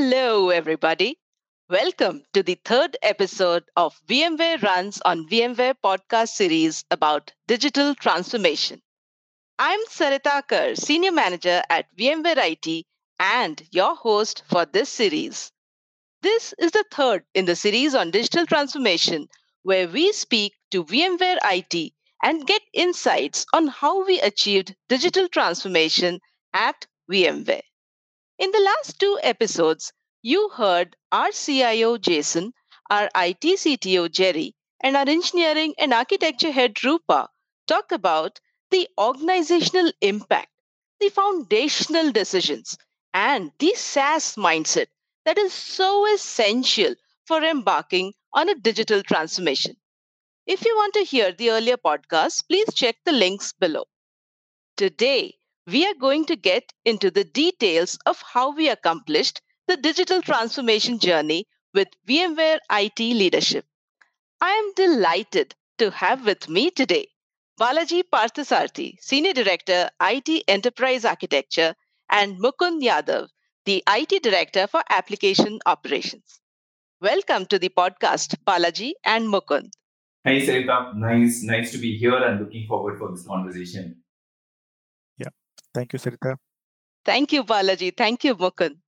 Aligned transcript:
Hello, 0.00 0.50
everybody. 0.50 1.18
Welcome 1.68 2.22
to 2.32 2.44
the 2.44 2.56
third 2.64 2.96
episode 3.02 3.64
of 3.74 4.00
VMware 4.08 4.62
Runs 4.62 5.00
on 5.04 5.28
VMware 5.28 5.74
podcast 5.84 6.28
series 6.28 6.84
about 6.92 7.32
digital 7.48 7.96
transformation. 7.96 8.80
I'm 9.58 9.80
Sarita 9.86 10.46
Kar, 10.46 10.76
Senior 10.76 11.10
Manager 11.10 11.64
at 11.68 11.86
VMware 11.96 12.36
IT 12.38 12.86
and 13.18 13.60
your 13.72 13.96
host 13.96 14.44
for 14.48 14.64
this 14.66 14.88
series. 14.88 15.50
This 16.22 16.54
is 16.60 16.70
the 16.70 16.84
third 16.92 17.24
in 17.34 17.46
the 17.46 17.56
series 17.56 17.96
on 17.96 18.12
digital 18.12 18.46
transformation, 18.46 19.26
where 19.64 19.88
we 19.88 20.12
speak 20.12 20.54
to 20.70 20.84
VMware 20.84 21.38
IT 21.42 21.92
and 22.22 22.46
get 22.46 22.62
insights 22.72 23.46
on 23.52 23.66
how 23.66 24.06
we 24.06 24.20
achieved 24.20 24.76
digital 24.88 25.28
transformation 25.28 26.20
at 26.54 26.86
VMware. 27.10 27.67
In 28.38 28.52
the 28.52 28.60
last 28.60 28.98
two 29.00 29.18
episodes, 29.22 29.92
you 30.22 30.48
heard 30.48 30.96
our 31.12 31.30
CIO 31.32 31.98
Jason, 31.98 32.54
our 32.88 33.10
IT 33.14 33.40
CTO 33.42 34.10
Jerry, 34.10 34.54
and 34.80 34.96
our 34.96 35.08
engineering 35.08 35.74
and 35.76 35.92
architecture 35.92 36.52
head 36.52 36.82
Rupa 36.84 37.28
talk 37.66 37.92
about 37.92 38.40
the 38.70 38.88
organizational 38.96 39.92
impact, 40.00 40.52
the 41.00 41.10
foundational 41.10 42.12
decisions, 42.12 42.76
and 43.12 43.52
the 43.58 43.74
SaaS 43.74 44.36
mindset 44.36 44.86
that 45.24 45.38
is 45.38 45.52
so 45.52 46.06
essential 46.12 46.94
for 47.26 47.42
embarking 47.42 48.14
on 48.32 48.48
a 48.48 48.54
digital 48.54 49.02
transformation. 49.02 49.76
If 50.46 50.64
you 50.64 50.76
want 50.76 50.94
to 50.94 51.04
hear 51.04 51.32
the 51.32 51.50
earlier 51.50 51.76
podcasts, 51.76 52.46
please 52.46 52.74
check 52.74 52.96
the 53.04 53.12
links 53.12 53.52
below. 53.52 53.86
Today, 54.76 55.37
we 55.70 55.84
are 55.84 55.94
going 56.00 56.24
to 56.24 56.34
get 56.34 56.72
into 56.86 57.10
the 57.10 57.24
details 57.24 57.98
of 58.06 58.22
how 58.22 58.54
we 58.54 58.70
accomplished 58.70 59.42
the 59.66 59.76
digital 59.76 60.22
transformation 60.22 60.98
journey 60.98 61.46
with 61.74 61.88
VMware 62.08 62.58
IT 62.70 62.98
leadership. 62.98 63.66
I 64.40 64.50
am 64.50 64.72
delighted 64.74 65.54
to 65.76 65.90
have 65.90 66.24
with 66.24 66.48
me 66.48 66.70
today 66.70 67.08
Balaji 67.60 68.04
Parthasarthi, 68.10 68.94
Senior 69.00 69.34
Director, 69.34 69.90
IT 70.00 70.44
Enterprise 70.48 71.04
Architecture, 71.04 71.74
and 72.08 72.40
Mukund 72.40 72.82
Yadav, 72.82 73.28
the 73.66 73.84
IT 73.88 74.22
Director 74.22 74.68
for 74.68 74.82
Application 74.88 75.58
Operations. 75.66 76.40
Welcome 77.02 77.44
to 77.46 77.58
the 77.58 77.68
podcast, 77.68 78.36
Balaji 78.46 78.92
and 79.04 79.26
Mukund. 79.26 79.72
Hey, 80.24 80.46
Sarita. 80.46 80.96
Nice, 80.96 81.42
nice 81.42 81.72
to 81.72 81.78
be 81.78 81.98
here 81.98 82.16
and 82.16 82.40
looking 82.40 82.66
forward 82.66 82.98
for 82.98 83.10
this 83.10 83.26
conversation. 83.26 83.96
Thank 85.74 85.92
you, 85.92 85.98
Sarita. 85.98 86.36
Thank 87.04 87.32
you, 87.32 87.42
Balaji. 87.44 87.96
Thank 87.96 88.24
you, 88.24 88.36
Mukund. 88.36 88.78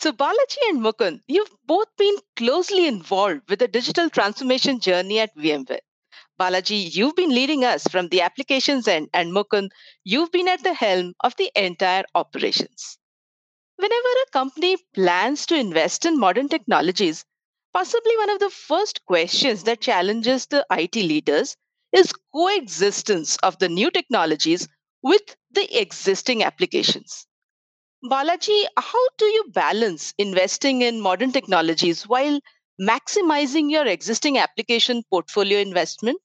So, 0.00 0.12
Balaji 0.12 0.58
and 0.68 0.80
Mukund, 0.80 1.20
you've 1.26 1.54
both 1.66 1.88
been 1.96 2.16
closely 2.36 2.86
involved 2.86 3.42
with 3.48 3.60
the 3.60 3.68
digital 3.68 4.10
transformation 4.10 4.80
journey 4.80 5.20
at 5.20 5.36
VMware. 5.36 5.80
Balaji, 6.40 6.94
you've 6.94 7.16
been 7.16 7.30
leading 7.30 7.64
us 7.64 7.84
from 7.84 8.08
the 8.08 8.22
applications 8.22 8.88
end, 8.88 9.08
and 9.14 9.32
Mukund, 9.32 9.70
you've 10.04 10.32
been 10.32 10.48
at 10.48 10.62
the 10.62 10.74
helm 10.74 11.14
of 11.20 11.36
the 11.36 11.50
entire 11.56 12.04
operations. 12.14 12.98
Whenever 13.76 14.08
a 14.26 14.30
company 14.32 14.76
plans 14.94 15.46
to 15.46 15.56
invest 15.56 16.04
in 16.04 16.18
modern 16.18 16.48
technologies, 16.48 17.24
possibly 17.72 18.16
one 18.18 18.30
of 18.30 18.40
the 18.40 18.50
first 18.50 19.04
questions 19.06 19.64
that 19.64 19.80
challenges 19.80 20.46
the 20.46 20.66
IT 20.70 20.96
leaders 20.96 21.56
is 21.92 22.12
coexistence 22.34 23.36
of 23.38 23.58
the 23.58 23.68
new 23.68 23.90
technologies 23.90 24.68
with 25.02 25.36
the 25.52 25.80
existing 25.80 26.42
applications. 26.42 27.26
Balaji, 28.04 28.64
how 28.76 29.08
do 29.18 29.24
you 29.24 29.44
balance 29.52 30.14
investing 30.18 30.82
in 30.82 31.00
modern 31.00 31.32
technologies 31.32 32.06
while 32.06 32.40
maximizing 32.80 33.70
your 33.70 33.86
existing 33.86 34.38
application 34.38 35.02
portfolio 35.10 35.58
investment? 35.58 36.20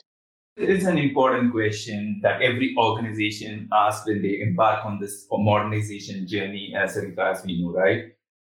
It's 0.56 0.86
an 0.86 1.00
important 1.00 1.52
question 1.52 2.20
that 2.22 2.44
every 2.44 2.76
organization 2.78 3.70
asks 3.74 4.06
when 4.06 4.22
they 4.22 4.40
embark 4.40 4.86
on 4.86 5.00
this 5.00 5.26
modernization 5.32 6.28
journey, 6.28 6.76
as 6.78 6.96
as 6.96 7.44
we 7.44 7.60
know, 7.60 7.72
right? 7.72 8.04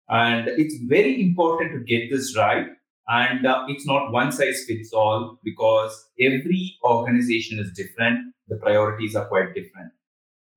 And 0.09 0.49
it's 0.49 0.77
very 0.87 1.23
important 1.23 1.73
to 1.73 1.85
get 1.85 2.11
this 2.11 2.37
right. 2.37 2.67
And 3.09 3.47
uh, 3.47 3.65
it's 3.69 3.87
not 3.87 4.13
one 4.13 4.31
size 4.31 4.65
fits 4.67 4.93
all 4.93 5.39
because 5.43 6.09
every 6.21 6.77
organization 6.85 7.59
is 7.59 7.73
different. 7.73 8.35
The 8.49 8.57
priorities 8.57 9.17
are 9.17 9.27
quite 9.27 9.55
different. 9.55 9.93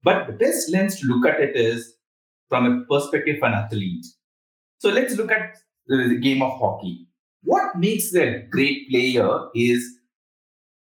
But 0.03 0.27
the 0.27 0.33
best 0.33 0.71
lens 0.71 0.99
to 0.99 1.07
look 1.07 1.25
at 1.25 1.39
it 1.39 1.55
is 1.55 1.93
from 2.47 2.65
a 2.65 2.85
perspective 2.85 3.37
of 3.37 3.43
an 3.43 3.53
athlete. 3.53 4.05
So 4.79 4.89
let's 4.89 5.15
look 5.15 5.31
at 5.31 5.57
the 5.87 6.17
game 6.21 6.41
of 6.41 6.57
hockey. 6.59 7.07
What 7.43 7.77
makes 7.77 8.13
a 8.15 8.41
great 8.49 8.89
player 8.89 9.47
is 9.55 9.83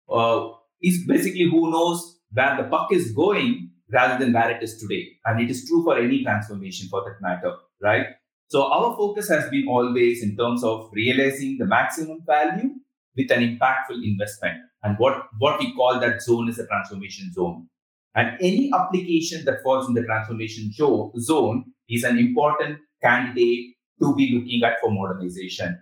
uh, 0.09 0.49
is 0.81 1.05
basically 1.07 1.49
who 1.49 1.71
knows 1.71 2.19
where 2.31 2.57
the 2.57 2.63
puck 2.63 2.91
is 2.91 3.11
going 3.11 3.71
rather 3.91 4.23
than 4.23 4.33
where 4.33 4.51
it 4.51 4.61
is 4.61 4.77
today. 4.77 5.07
And 5.25 5.41
it 5.41 5.49
is 5.49 5.67
true 5.67 5.83
for 5.83 5.97
any 5.97 6.23
transformation 6.23 6.87
for 6.89 7.03
that 7.03 7.21
matter, 7.21 7.55
right? 7.81 8.07
So 8.47 8.71
our 8.71 8.95
focus 8.95 9.29
has 9.29 9.49
been 9.49 9.67
always 9.67 10.23
in 10.23 10.37
terms 10.37 10.63
of 10.63 10.89
realizing 10.93 11.57
the 11.57 11.65
maximum 11.65 12.19
value 12.25 12.71
with 13.15 13.31
an 13.31 13.41
impactful 13.41 14.03
investment. 14.03 14.59
And 14.83 14.97
what, 14.99 15.23
what 15.39 15.59
we 15.59 15.73
call 15.73 15.99
that 15.99 16.21
zone 16.21 16.49
is 16.49 16.59
a 16.59 16.67
transformation 16.67 17.31
zone. 17.33 17.67
And 18.15 18.37
any 18.41 18.71
application 18.73 19.43
that 19.45 19.61
falls 19.63 19.87
in 19.87 19.93
the 19.93 20.03
transformation 20.03 20.71
zone 20.71 21.65
is 21.89 22.03
an 22.03 22.17
important 22.17 22.79
candidate 23.03 23.75
to 24.01 24.15
be 24.15 24.31
looking 24.33 24.63
at 24.63 24.79
for 24.81 24.91
modernization 24.91 25.77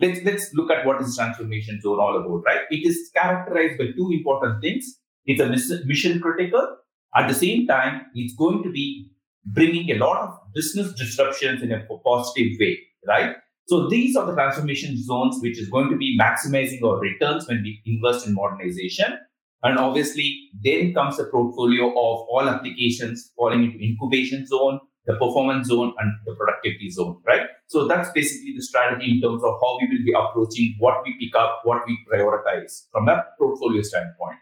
let's 0.00 0.20
let's 0.24 0.52
look 0.54 0.70
at 0.70 0.84
what 0.86 1.00
is 1.00 1.16
transformation 1.16 1.80
zone 1.80 1.98
all 1.98 2.16
about, 2.16 2.42
right? 2.44 2.62
It 2.70 2.86
is 2.86 3.10
characterized 3.14 3.78
by 3.78 3.86
two 3.96 4.10
important 4.12 4.60
things. 4.60 4.98
It's 5.26 5.40
a 5.40 5.84
mission 5.86 6.20
critical. 6.20 6.76
At 7.16 7.28
the 7.28 7.34
same 7.34 7.66
time, 7.66 8.06
it's 8.14 8.34
going 8.34 8.62
to 8.64 8.70
be 8.70 9.10
bringing 9.46 9.90
a 9.90 9.98
lot 9.98 10.20
of 10.20 10.38
business 10.54 10.92
disruptions 10.94 11.62
in 11.62 11.72
a 11.72 11.84
positive 12.04 12.52
way, 12.58 12.78
right? 13.06 13.36
So 13.66 13.88
these 13.88 14.16
are 14.16 14.26
the 14.26 14.34
transformation 14.34 15.02
zones, 15.02 15.38
which 15.40 15.58
is 15.58 15.70
going 15.70 15.90
to 15.90 15.96
be 15.96 16.18
maximizing 16.20 16.82
our 16.82 16.98
returns 16.98 17.48
when 17.48 17.62
we 17.62 17.80
invest 17.86 18.26
in 18.26 18.34
modernization. 18.34 19.18
And 19.64 19.78
obviously, 19.78 20.50
then 20.62 20.92
comes 20.92 21.16
the 21.16 21.24
portfolio 21.24 21.88
of 21.88 22.28
all 22.28 22.46
applications 22.46 23.32
falling 23.34 23.64
into 23.64 23.82
incubation 23.82 24.46
zone, 24.46 24.78
the 25.06 25.14
performance 25.14 25.68
zone, 25.68 25.94
and 25.98 26.12
the 26.26 26.34
productivity 26.34 26.90
zone, 26.90 27.20
right? 27.26 27.46
So 27.68 27.88
that's 27.88 28.10
basically 28.12 28.52
the 28.54 28.62
strategy 28.62 29.12
in 29.12 29.20
terms 29.22 29.42
of 29.42 29.54
how 29.62 29.78
we 29.80 29.88
will 29.88 30.04
be 30.04 30.12
approaching 30.14 30.76
what 30.78 31.02
we 31.04 31.16
pick 31.18 31.34
up, 31.34 31.62
what 31.64 31.82
we 31.86 31.98
prioritize 32.12 32.84
from 32.92 33.08
a 33.08 33.24
portfolio 33.38 33.80
standpoint. 33.80 34.36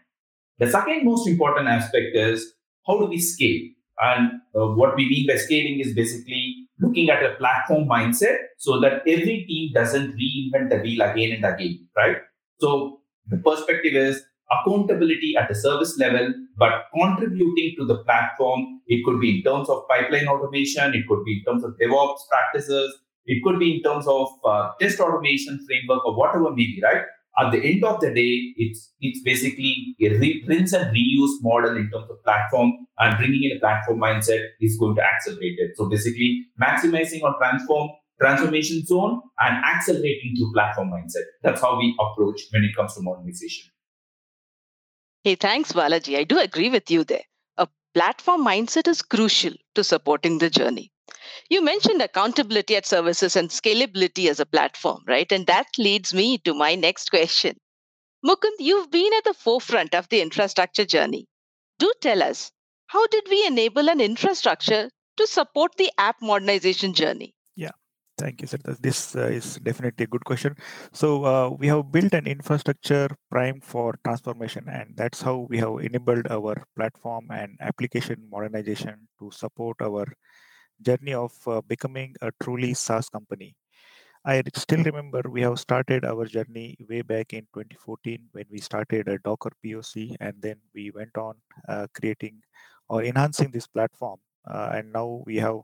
The 0.59 0.69
second 0.69 1.05
most 1.05 1.25
important 1.25 1.69
aspect 1.69 2.15
is 2.15 2.53
how 2.85 2.99
do 2.99 3.05
we 3.05 3.17
scale? 3.17 3.61
And 4.01 4.41
uh, 4.53 4.67
what 4.67 4.97
we 4.97 5.07
mean 5.07 5.25
by 5.27 5.37
scaling 5.37 5.79
is 5.79 5.93
basically 5.93 6.67
looking 6.79 7.09
at 7.09 7.23
a 7.23 7.35
platform 7.35 7.87
mindset 7.87 8.37
so 8.57 8.79
that 8.81 9.03
every 9.07 9.45
team 9.47 9.71
doesn't 9.73 10.17
reinvent 10.17 10.69
the 10.69 10.79
wheel 10.79 11.01
again 11.01 11.31
and 11.31 11.45
again, 11.45 11.87
right? 11.95 12.17
So 12.59 12.99
the 13.27 13.37
perspective 13.37 13.95
is 13.95 14.21
accountability 14.53 15.35
at 15.39 15.47
the 15.47 15.55
service 15.55 15.97
level, 15.97 16.33
but 16.57 16.85
contributing 16.93 17.75
to 17.77 17.85
the 17.85 17.97
platform. 18.03 18.81
It 18.87 19.03
could 19.05 19.19
be 19.19 19.37
in 19.37 19.43
terms 19.43 19.69
of 19.69 19.87
pipeline 19.87 20.27
automation, 20.27 20.93
it 20.93 21.07
could 21.07 21.23
be 21.23 21.39
in 21.39 21.43
terms 21.45 21.63
of 21.63 21.75
DevOps 21.81 22.27
practices, 22.29 22.93
it 23.25 23.43
could 23.43 23.59
be 23.59 23.75
in 23.75 23.83
terms 23.83 24.05
of 24.07 24.27
uh, 24.45 24.71
test 24.79 24.99
automation 24.99 25.65
framework 25.67 26.05
or 26.05 26.15
whatever 26.17 26.51
may 26.51 26.65
be, 26.65 26.81
right? 26.83 27.03
At 27.39 27.51
the 27.51 27.63
end 27.63 27.83
of 27.83 27.99
the 27.99 28.13
day, 28.13 28.53
it's 28.57 28.93
it's 28.99 29.21
basically 29.23 29.95
a 30.01 30.09
re- 30.09 30.43
rinse 30.47 30.73
and 30.73 30.95
reuse 30.95 31.31
model 31.41 31.75
in 31.75 31.89
terms 31.89 32.09
of 32.11 32.23
platform 32.23 32.73
and 32.99 33.17
bringing 33.17 33.49
in 33.49 33.57
a 33.57 33.59
platform 33.59 33.99
mindset 33.99 34.39
is 34.61 34.77
going 34.77 34.95
to 34.97 35.01
accelerate 35.01 35.57
it. 35.57 35.71
So 35.75 35.89
basically, 35.89 36.45
maximizing 36.61 37.23
on 37.23 37.35
transform 37.39 37.89
transformation 38.19 38.85
zone 38.85 39.21
and 39.39 39.65
accelerating 39.65 40.35
through 40.37 40.53
platform 40.53 40.91
mindset. 40.91 41.25
That's 41.41 41.61
how 41.61 41.77
we 41.77 41.95
approach 41.99 42.41
when 42.51 42.63
it 42.63 42.75
comes 42.75 42.93
to 42.95 43.01
modernization. 43.01 43.72
Hey, 45.25 45.35
thanks, 45.35 45.73
Balaji. 45.73 46.17
I 46.17 46.23
do 46.23 46.39
agree 46.39 46.69
with 46.69 46.89
you 46.89 47.03
there. 47.03 47.25
A 47.57 47.67
platform 47.93 48.45
mindset 48.45 48.87
is 48.87 49.01
crucial 49.01 49.51
to 49.75 49.83
supporting 49.83 50.37
the 50.37 50.49
journey. 50.49 50.93
You 51.49 51.61
mentioned 51.63 52.01
accountability 52.01 52.75
at 52.77 52.85
services 52.85 53.35
and 53.35 53.49
scalability 53.49 54.29
as 54.29 54.39
a 54.39 54.45
platform, 54.45 55.03
right? 55.07 55.31
And 55.31 55.47
that 55.47 55.67
leads 55.77 56.13
me 56.13 56.37
to 56.39 56.53
my 56.53 56.75
next 56.75 57.09
question. 57.11 57.57
Mukund, 58.25 58.57
you've 58.59 58.91
been 58.91 59.13
at 59.13 59.25
the 59.25 59.33
forefront 59.33 59.95
of 59.95 60.09
the 60.09 60.21
infrastructure 60.21 60.85
journey. 60.85 61.27
Do 61.79 61.93
tell 62.01 62.23
us, 62.23 62.51
how 62.87 63.07
did 63.07 63.27
we 63.29 63.45
enable 63.47 63.89
an 63.89 64.01
infrastructure 64.01 64.89
to 65.17 65.27
support 65.27 65.73
the 65.77 65.91
app 65.97 66.17
modernization 66.21 66.93
journey? 66.93 67.35
Thank 68.23 68.39
you, 68.41 68.47
sir. 68.47 68.57
This 68.79 69.17
uh, 69.17 69.27
is 69.27 69.59
definitely 69.61 70.05
a 70.05 70.07
good 70.07 70.23
question. 70.23 70.55
So, 70.93 71.25
uh, 71.25 71.49
we 71.49 71.67
have 71.67 71.91
built 71.91 72.13
an 72.13 72.25
infrastructure 72.25 73.09
prime 73.29 73.59
for 73.59 73.99
transformation, 74.05 74.69
and 74.69 74.95
that's 74.95 75.21
how 75.21 75.45
we 75.49 75.57
have 75.57 75.79
enabled 75.81 76.27
our 76.29 76.55
platform 76.77 77.27
and 77.31 77.57
application 77.59 78.25
modernization 78.31 79.09
to 79.19 79.29
support 79.31 79.75
our 79.81 80.05
journey 80.81 81.13
of 81.13 81.33
uh, 81.47 81.59
becoming 81.67 82.15
a 82.21 82.31
truly 82.41 82.73
SaaS 82.73 83.09
company. 83.09 83.57
I 84.23 84.41
still 84.55 84.83
remember 84.83 85.21
we 85.29 85.41
have 85.41 85.59
started 85.59 86.05
our 86.05 86.23
journey 86.23 86.77
way 86.89 87.01
back 87.01 87.33
in 87.33 87.41
2014 87.53 88.29
when 88.31 88.45
we 88.49 88.61
started 88.61 89.09
a 89.09 89.19
Docker 89.19 89.51
POC, 89.65 90.15
and 90.21 90.35
then 90.39 90.61
we 90.73 90.91
went 90.91 91.17
on 91.17 91.35
uh, 91.67 91.87
creating 91.93 92.39
or 92.87 93.03
enhancing 93.03 93.51
this 93.51 93.67
platform. 93.67 94.19
Uh, 94.47 94.71
and 94.75 94.93
now 94.93 95.23
we 95.25 95.35
have 95.37 95.59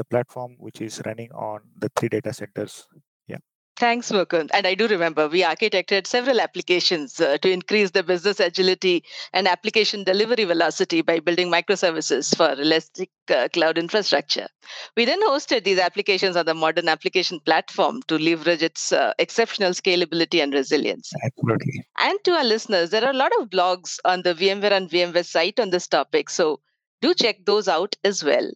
the 0.00 0.04
platform 0.04 0.56
which 0.58 0.80
is 0.80 1.02
running 1.04 1.30
on 1.32 1.60
the 1.84 1.90
three 1.96 2.08
data 2.16 2.32
centers 2.32 2.86
Yeah. 3.32 3.40
Thanks, 3.80 4.10
Mukund. 4.12 4.50
And 4.52 4.66
I 4.66 4.74
do 4.74 4.86
remember 4.88 5.26
we 5.26 5.42
architected 5.42 6.06
several 6.06 6.40
applications 6.40 7.18
uh, 7.18 7.38
to 7.38 7.50
increase 7.50 7.90
the 7.92 8.02
business 8.02 8.40
agility 8.46 9.04
and 9.32 9.48
application 9.48 10.04
delivery 10.04 10.44
velocity 10.44 11.00
by 11.10 11.18
building 11.20 11.50
microservices 11.50 12.34
for 12.36 12.50
Elastic 12.60 13.10
uh, 13.30 13.48
Cloud 13.54 13.78
infrastructure. 13.78 14.48
We 14.96 15.06
then 15.06 15.22
hosted 15.28 15.64
these 15.64 15.78
applications 15.78 16.36
on 16.36 16.46
the 16.46 16.54
modern 16.54 16.88
application 16.88 17.40
platform 17.40 18.02
to 18.08 18.18
leverage 18.18 18.62
its 18.62 18.92
uh, 18.92 19.12
exceptional 19.18 19.72
scalability 19.72 20.42
and 20.42 20.52
resilience. 20.60 21.10
Absolutely. 21.24 21.84
And 21.98 22.18
to 22.24 22.32
our 22.32 22.44
listeners, 22.44 22.90
there 22.90 23.04
are 23.04 23.16
a 23.16 23.22
lot 23.24 23.32
of 23.40 23.50
blogs 23.50 23.98
on 24.04 24.22
the 24.22 24.34
VMware 24.34 24.72
and 24.72 24.90
VMware 24.90 25.24
site 25.26 25.60
on 25.60 25.70
this 25.70 25.88
topic. 25.98 26.28
So 26.28 26.60
do 27.00 27.14
check 27.14 27.46
those 27.46 27.68
out 27.68 27.96
as 28.04 28.22
well. 28.22 28.50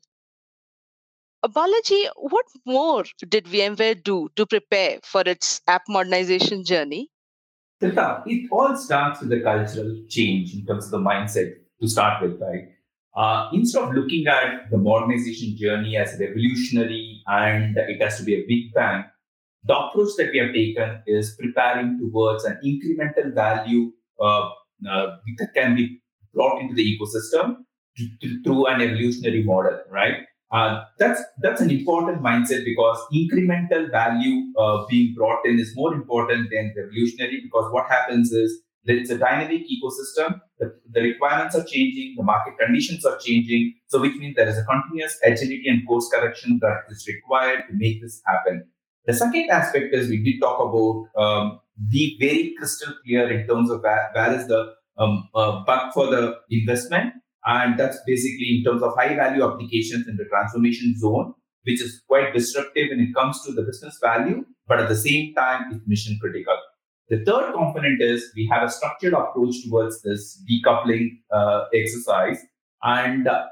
Balaji, 1.49 2.09
what 2.17 2.47
more 2.65 3.05
did 3.29 3.45
VMware 3.45 4.03
do 4.03 4.29
to 4.37 4.47
prepare 4.47 4.99
for 5.03 5.23
its 5.27 5.61
app 5.67 5.83
modernization 5.89 6.65
journey? 6.65 7.11
it 8.27 8.49
all 8.51 8.75
starts 8.77 9.21
with 9.21 9.31
the 9.31 9.41
cultural 9.41 10.03
change 10.09 10.55
in 10.55 10.65
terms 10.65 10.87
of 10.87 10.91
the 10.93 10.99
mindset 10.99 11.53
to 11.81 11.89
start 11.89 12.23
with, 12.23 12.41
right? 12.41 12.69
Uh, 13.17 13.49
instead 13.53 13.85
of 13.85 13.95
looking 13.95 14.27
at 14.27 14.71
the 14.71 14.79
modernization 14.79 15.57
journey 15.57 15.97
as 15.97 16.17
revolutionary 16.19 17.23
and 17.27 17.77
it 17.77 18.01
has 18.03 18.19
to 18.19 18.25
be 18.25 18.35
a 18.35 18.45
big 18.49 18.73
bang, 18.75 19.05
the 19.65 19.77
approach 19.77 20.11
that 20.17 20.31
we 20.33 20.39
have 20.39 20.53
taken 20.53 21.03
is 21.07 21.37
preparing 21.39 21.99
towards 21.99 22.45
an 22.45 22.59
incremental 22.65 23.35
value 23.35 23.93
uh, 24.21 24.49
uh, 24.91 25.17
that 25.39 25.55
can 25.55 25.75
be 25.77 26.01
brought 26.33 26.61
into 26.61 26.75
the 26.75 26.99
ecosystem 26.99 27.57
through 28.45 28.67
an 28.67 28.81
evolutionary 28.81 29.43
model, 29.45 29.79
right? 29.91 30.17
Uh, 30.55 30.85
that's 31.01 31.21
that's 31.43 31.61
an 31.61 31.69
important 31.69 32.23
mindset 32.23 32.65
because 32.65 32.97
incremental 33.13 33.91
value 33.91 34.53
uh, 34.57 34.85
being 34.89 35.13
brought 35.17 35.45
in 35.45 35.59
is 35.59 35.73
more 35.75 35.93
important 35.93 36.49
than 36.53 36.73
revolutionary 36.77 37.41
because 37.43 37.73
what 37.73 37.91
happens 37.91 38.31
is 38.31 38.63
that 38.85 38.95
it's 38.95 39.11
a 39.11 39.19
dynamic 39.19 39.63
ecosystem. 39.63 40.41
The, 40.61 40.73
the 40.93 41.01
requirements 41.01 41.57
are 41.57 41.65
changing. 41.65 42.15
The 42.17 42.23
market 42.23 42.55
conditions 42.57 43.05
are 43.05 43.19
changing. 43.19 43.75
So 43.89 44.01
which 44.01 44.15
means 44.15 44.37
there 44.37 44.47
is 44.47 44.57
a 44.57 44.65
continuous 44.65 45.19
agility 45.25 45.65
and 45.67 45.85
course 45.89 46.09
correction 46.15 46.61
that 46.63 46.83
is 46.89 47.05
required 47.09 47.65
to 47.69 47.75
make 47.75 48.01
this 48.01 48.23
happen. 48.25 48.65
The 49.07 49.15
second 49.15 49.51
aspect 49.51 49.93
is 49.93 50.09
we 50.09 50.23
did 50.23 50.41
talk 50.41 50.61
about 50.61 51.21
um, 51.21 51.61
be 51.91 52.17
very 52.21 52.55
crystal 52.57 52.95
clear 53.05 53.29
in 53.29 53.49
terms 53.49 53.71
of 53.71 53.83
where, 53.83 54.09
where 54.15 54.39
is 54.39 54.47
the 54.47 54.73
um, 54.99 55.29
uh, 55.35 55.65
buck 55.65 55.93
for 55.93 56.07
the 56.07 56.37
investment 56.49 57.13
and 57.47 57.79
that's 57.79 57.99
basically 58.07 58.57
in 58.57 58.65
terms 58.65 58.83
of 58.83 58.95
high 58.97 59.15
value 59.15 59.45
applications 59.45 60.09
in 60.09 60.17
the 60.17 60.25
transformation 60.25 60.95
zone, 60.99 61.35
which 61.65 61.81
is 61.81 62.03
quite 62.09 62.33
disruptive 62.33 62.89
when 62.91 63.01
it 63.01 63.15
comes 63.15 63.43
to 63.45 63.53
the 63.53 63.63
business 63.63 63.99
value, 64.03 64.45
but 64.67 64.81
at 64.81 64.89
the 64.89 64.97
same 64.97 65.35
time, 65.35 65.65
it's 65.73 65.87
mission 65.87 66.19
critical. 66.21 66.57
The 67.09 67.23
third 67.25 67.53
component 67.53 68.01
is 68.01 68.33
we 68.35 68.49
have 68.51 68.63
a 68.63 68.71
structured 68.71 69.13
approach 69.13 69.57
towards 69.65 70.01
this 70.03 70.43
decoupling 70.51 71.19
uh, 71.31 71.67
exercise. 71.75 72.39
And 72.83 73.29
uh, 73.29 73.45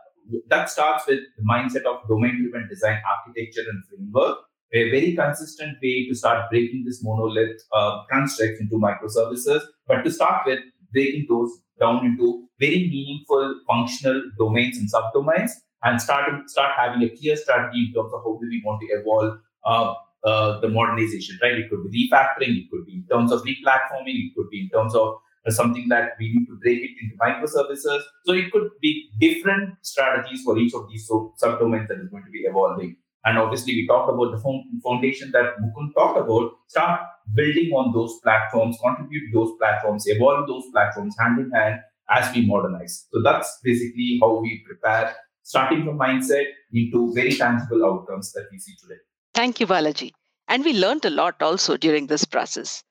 that 0.49 0.71
starts 0.71 1.07
with 1.07 1.21
the 1.37 1.45
mindset 1.45 1.85
of 1.85 2.07
domain 2.09 2.41
driven 2.41 2.69
design 2.69 3.01
architecture 3.19 3.63
and 3.69 3.85
framework, 3.87 4.39
a 4.73 4.91
very 4.91 5.15
consistent 5.15 5.77
way 5.83 6.07
to 6.09 6.15
start 6.15 6.51
breaking 6.51 6.85
this 6.87 7.05
monolith 7.05 7.61
uh, 7.75 8.05
constructs 8.11 8.59
into 8.59 8.77
microservices. 8.77 9.63
But 9.87 10.03
to 10.03 10.11
start 10.11 10.47
with, 10.47 10.61
breaking 10.93 11.27
those 11.29 11.51
down 11.81 12.05
into 12.05 12.47
very 12.61 12.89
meaningful 12.89 13.61
functional 13.67 14.23
domains 14.39 14.77
and 14.79 14.89
subdomains 14.93 15.51
and 15.83 16.01
start 16.01 16.49
start 16.49 16.73
having 16.77 17.03
a 17.03 17.11
clear 17.17 17.37
strategy 17.37 17.87
in 17.87 17.95
terms 17.95 18.13
of 18.13 18.21
how 18.25 18.39
do 18.41 18.49
we 18.49 18.63
want 18.65 18.81
to 18.81 18.87
evolve 18.87 19.39
uh, 19.65 19.95
uh, 20.25 20.61
the 20.61 20.69
modernization, 20.69 21.39
right? 21.43 21.59
It 21.59 21.71
could 21.71 21.91
be 21.91 22.09
refactoring, 22.09 22.57
it 22.57 22.71
could 22.71 22.87
be 22.87 22.95
in 22.95 23.07
terms 23.11 23.33
of 23.33 23.43
replatforming, 23.43 24.17
it 24.27 24.35
could 24.37 24.51
be 24.51 24.61
in 24.61 24.69
terms 24.69 24.95
of 24.95 25.17
uh, 25.47 25.51
something 25.51 25.89
that 25.89 26.11
we 26.21 26.33
need 26.33 26.47
to 26.47 26.59
break 26.63 26.79
it 26.79 26.91
into 27.03 27.17
microservices. 27.17 28.03
So 28.25 28.33
it 28.33 28.53
could 28.53 28.71
be 28.81 29.11
different 29.19 29.75
strategies 29.83 30.43
for 30.45 30.57
each 30.59 30.75
of 30.75 30.89
these 30.89 31.09
so 31.09 31.35
subdomains 31.43 31.89
that 31.89 31.99
is 31.99 32.09
going 32.09 32.25
to 32.25 32.31
be 32.31 32.41
evolving. 32.41 32.97
And 33.25 33.39
obviously, 33.39 33.75
we 33.75 33.87
talked 33.87 34.13
about 34.13 34.33
the 34.33 34.41
foundation 34.83 35.31
that 35.33 35.57
Mukund 35.61 35.95
talked 35.95 36.19
about. 36.19 36.53
Start 36.69 37.01
building 37.35 37.71
on 37.71 37.93
those 37.93 38.19
platforms, 38.23 38.77
contribute 38.85 39.33
those 39.33 39.53
platforms, 39.59 40.05
evolve 40.07 40.49
those 40.49 40.65
platforms 40.73 41.15
hand 41.19 41.39
in 41.39 41.51
hand 41.53 41.81
as 42.11 42.35
we 42.35 42.45
modernize. 42.47 43.07
So 43.13 43.23
that's 43.23 43.61
basically 43.63 44.19
how 44.21 44.41
we 44.41 44.63
prepare, 44.67 45.15
starting 45.43 45.85
from 45.85 45.99
mindset 45.99 46.47
into 46.73 47.13
very 47.15 47.33
tangible 47.33 47.85
outcomes 47.85 48.33
that 48.33 48.49
we 48.51 48.59
see 48.59 48.75
today. 48.83 49.01
Thank 49.35 49.61
you, 49.61 49.67
Balaji. 49.67 50.11
And 50.49 50.65
we 50.65 50.73
learned 50.75 51.05
a 51.05 51.11
lot 51.11 51.41
also 51.41 51.77
during 51.77 52.09
this 52.09 52.25
process. 52.25 52.83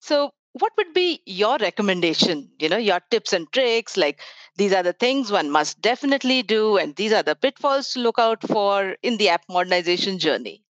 So, 0.00 0.30
what 0.54 0.72
would 0.76 0.94
be 0.94 1.20
your 1.26 1.58
recommendation? 1.58 2.48
You 2.58 2.68
know 2.68 2.76
your 2.76 3.00
tips 3.10 3.32
and 3.32 3.50
tricks 3.52 3.96
like 3.96 4.20
these 4.56 4.72
are 4.72 4.82
the 4.82 4.92
things 4.92 5.30
one 5.30 5.50
must 5.50 5.80
definitely 5.82 6.42
do 6.42 6.76
and 6.76 6.94
these 6.96 7.12
are 7.12 7.22
the 7.22 7.34
pitfalls 7.34 7.92
to 7.92 8.00
look 8.00 8.18
out 8.18 8.42
for 8.42 8.96
in 9.02 9.16
the 9.16 9.28
app 9.28 9.42
modernization 9.48 10.18
journey. 10.18 10.62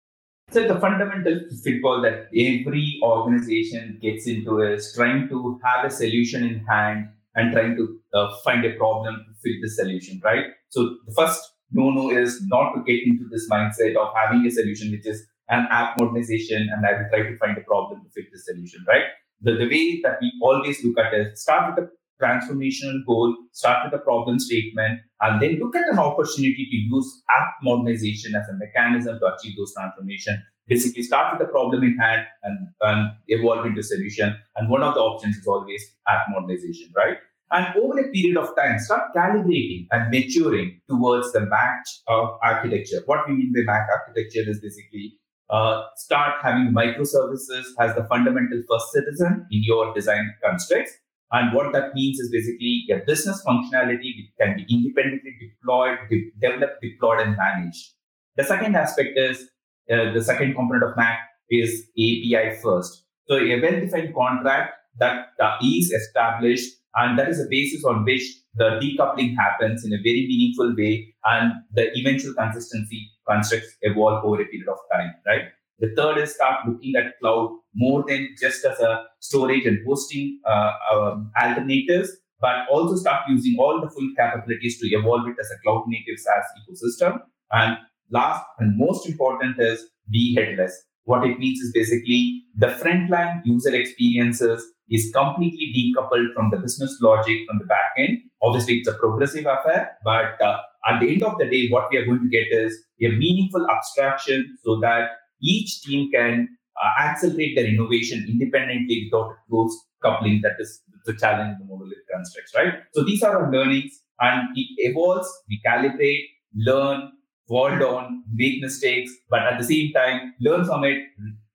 So 0.51 0.67
the 0.67 0.79
fundamental 0.81 1.41
pitfall 1.65 2.01
that 2.03 2.29
every 2.35 3.01
organization 3.03 3.99
gets 4.01 4.27
into 4.27 4.61
is 4.61 4.93
trying 4.95 5.29
to 5.29 5.61
have 5.65 5.85
a 5.85 5.91
solution 5.91 6.45
in 6.45 6.65
hand 6.65 7.09
and 7.35 7.53
trying 7.53 7.77
to 7.77 7.99
uh, 8.15 8.31
find 8.45 8.65
a 8.65 8.73
problem 8.75 9.17
to 9.17 9.35
fit 9.43 9.61
the 9.61 9.69
solution 9.69 10.21
right? 10.25 10.47
So 10.71 10.97
the 11.07 11.15
first 11.15 11.41
no 11.73 11.91
no 11.91 12.11
is 12.11 12.41
not 12.47 12.73
to 12.73 12.83
get 12.85 13.07
into 13.07 13.29
this 13.31 13.51
mindset 13.51 13.97
of 13.97 14.15
having 14.17 14.47
a 14.47 14.51
solution 14.51 14.93
which 14.93 15.07
is 15.07 15.27
an 15.51 15.67
app 15.71 15.99
modernization 15.99 16.71
and 16.73 16.87
I 16.87 16.93
will 16.93 17.09
try 17.11 17.29
to 17.29 17.37
find 17.37 17.59
a 17.59 17.61
problem 17.63 18.03
to 18.03 18.11
fit 18.11 18.33
the 18.33 18.39
solution, 18.39 18.83
right? 18.89 19.05
The, 19.45 19.53
the 19.53 19.69
way 19.69 20.01
that 20.03 20.17
we 20.23 20.33
always 20.43 20.83
look 20.83 20.99
at 20.99 21.13
it, 21.13 21.37
start 21.37 21.77
with 21.77 21.85
a 21.85 21.89
transformational 22.23 23.05
goal, 23.07 23.37
start 23.53 23.85
with 23.85 24.01
a 24.01 24.03
problem 24.03 24.39
statement, 24.39 25.01
and 25.21 25.43
then 25.43 25.59
look 25.59 25.77
at 25.77 25.87
an 25.93 25.99
opportunity 25.99 26.67
to 26.71 26.77
use 26.77 27.23
app 27.31 27.53
modernization 27.63 28.35
as 28.35 28.49
a 28.49 28.55
mechanism 28.55 29.19
to 29.19 29.27
achieve 29.35 29.57
those 29.59 29.75
transformation. 29.75 30.43
Basically, 30.67 31.03
start 31.03 31.33
with 31.33 31.47
the 31.47 31.53
problem 31.53 31.83
in 31.85 31.99
hand 31.99 32.27
and, 32.43 32.69
and 32.81 33.11
evolve 33.29 33.67
into 33.67 33.83
solution. 33.83 34.35
And 34.57 34.71
one 34.71 34.83
of 34.83 34.95
the 34.95 35.01
options 35.01 35.37
is 35.37 35.47
always 35.47 35.85
app 36.09 36.23
modernization, 36.31 36.91
right? 36.97 37.19
And 37.51 37.67
over 37.77 38.01
a 38.01 38.11
period 38.11 38.39
of 38.39 38.57
time, 38.57 38.79
start 38.79 39.15
calibrating 39.15 39.87
and 39.91 40.11
maturing 40.11 40.81
towards 40.89 41.33
the 41.33 41.41
MAC 41.41 41.85
of 42.09 42.39
architecture. 42.43 43.03
What 43.05 43.29
we 43.29 43.35
mean 43.35 43.53
by 43.55 43.73
MAC 43.73 43.89
architecture 43.93 44.49
is 44.49 44.61
basically 44.61 45.19
uh, 45.51 45.83
start 45.97 46.35
having 46.43 46.73
microservices 46.73 47.65
as 47.79 47.95
the 47.95 48.07
fundamental 48.09 48.63
first 48.69 48.93
citizen 48.93 49.47
in 49.51 49.63
your 49.63 49.95
design 49.95 50.35
constructs. 50.43 50.93
And 51.33 51.55
what 51.55 51.73
that 51.73 51.95
means 51.95 52.19
is 52.21 52.31
basically 52.31 52.85
a 52.93 53.05
business 53.05 53.43
functionality 53.45 54.31
can 54.41 54.57
be 54.57 54.67
independently 54.71 55.33
deployed, 55.41 55.99
de- 56.09 56.31
developed, 56.41 56.81
deployed, 56.81 57.21
and 57.21 57.37
managed. 57.37 57.93
The 58.37 58.45
second 58.45 58.77
aspect 58.77 59.17
is 59.17 59.49
uh, 59.91 60.13
the 60.13 60.23
second 60.23 60.55
component 60.55 60.85
of 60.85 60.97
Mac 60.97 61.19
is 61.51 61.85
API 61.99 62.57
first. 62.63 63.05
So 63.27 63.37
a 63.37 63.61
well-defined 63.61 64.15
contract 64.15 64.75
that 64.99 65.29
uh, 65.41 65.57
is 65.63 65.91
established, 65.91 66.73
and 66.95 67.19
that 67.19 67.29
is 67.29 67.39
the 67.39 67.49
basis 67.51 67.85
on 67.85 68.05
which 68.05 68.23
the 68.57 68.81
decoupling 68.83 69.35
happens 69.37 69.85
in 69.85 69.93
a 69.93 69.99
very 69.99 70.27
meaningful 70.29 70.75
way, 70.77 71.15
and 71.25 71.53
the 71.73 71.91
eventual 71.99 72.35
consistency 72.35 73.11
constructs 73.29 73.77
evolve 73.83 74.25
over 74.25 74.43
a 74.43 74.47
period 74.47 74.69
of 74.69 74.79
time, 74.93 75.15
right? 75.27 75.43
The 75.81 75.93
third 75.97 76.19
is 76.19 76.35
start 76.35 76.67
looking 76.69 76.95
at 76.97 77.19
cloud 77.21 77.59
more 77.75 78.05
than 78.07 78.35
just 78.41 78.65
as 78.65 78.79
a 78.79 79.05
storage 79.21 79.67
and 79.67 79.79
hosting 79.87 80.41
uh, 80.47 80.73
um, 80.93 81.33
alternatives, 81.41 82.11
but 82.41 82.69
also 82.71 82.97
start 82.97 83.29
using 83.29 83.57
all 83.59 83.81
the 83.81 83.91
full 83.91 84.09
capabilities 84.17 84.79
to 84.81 84.87
evolve 84.87 85.27
it 85.27 85.37
as 85.41 85.51
a 85.51 85.61
cloud 85.63 85.85
native 85.89 86.19
SaaS 86.19 86.45
ecosystem. 86.61 87.21
And 87.51 87.79
last 88.11 88.45
and 88.59 88.79
most 88.79 89.09
important 89.09 89.59
is 89.59 89.85
be 90.11 90.37
headless. 90.37 90.81
What 91.05 91.27
it 91.27 91.39
means 91.39 91.59
is 91.61 91.73
basically 91.73 92.45
the 92.57 92.69
frontline 92.69 93.43
user 93.45 93.75
experiences 93.75 94.65
is 94.91 95.11
completely 95.15 95.73
decoupled 95.75 96.33
from 96.35 96.51
the 96.51 96.59
business 96.59 96.99
logic 97.01 97.39
from 97.49 97.59
the 97.59 97.65
back 97.65 97.93
end. 97.99 98.19
Obviously, 98.43 98.75
it's 98.77 98.89
a 98.89 98.95
progressive 98.95 99.47
affair, 99.47 99.97
but 100.05 100.41
uh, 100.43 100.59
at 100.87 101.01
the 101.01 101.11
end 101.11 101.23
of 101.23 101.39
the 101.39 101.47
day, 101.47 101.69
what 101.71 101.89
we 101.91 101.97
are 101.97 102.05
going 102.05 102.21
to 102.21 102.29
get 102.29 102.47
is 102.51 102.77
a 103.03 103.09
meaningful 103.09 103.67
abstraction 103.71 104.57
so 104.63 104.79
that 104.81 105.11
each 105.43 105.83
team 105.83 106.11
can 106.13 106.49
uh, 106.83 107.03
accelerate 107.03 107.57
their 107.57 107.67
innovation 107.67 108.27
independently 108.29 109.09
without 109.11 109.31
a 109.31 109.37
close 109.49 109.75
coupling 110.03 110.41
that 110.43 110.53
is 110.59 110.83
the 111.07 111.15
challenge 111.15 111.57
the 111.59 111.65
monolith 111.65 111.99
constructs, 112.13 112.55
right? 112.55 112.75
So 112.93 113.05
these 113.05 113.23
are 113.23 113.45
our 113.45 113.53
learnings 113.53 113.93
and 114.21 114.49
it 114.55 114.69
evolves, 114.79 115.29
we 115.49 115.61
calibrate, 115.67 116.25
learn, 116.55 117.13
fall 117.49 117.71
down, 117.79 118.25
make 118.33 118.61
mistakes, 118.61 119.13
but 119.31 119.43
at 119.43 119.59
the 119.59 119.65
same 119.65 119.93
time, 119.93 120.35
learn 120.41 120.65
from 120.65 120.85
it, 120.85 120.99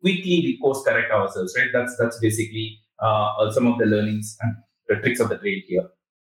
quickly 0.01 0.41
we 0.43 0.59
course 0.61 0.83
correct 0.85 1.11
ourselves, 1.11 1.55
right? 1.57 1.69
That's 1.73 1.95
that's 1.97 2.19
basically 2.19 2.79
uh, 3.01 3.51
some 3.51 3.67
of 3.67 3.77
the 3.77 3.85
learnings 3.85 4.37
and 4.41 4.55
the 4.87 4.95
tricks 4.95 5.19
of 5.19 5.29
the 5.29 5.37
trade 5.37 5.63
here. 5.67 5.87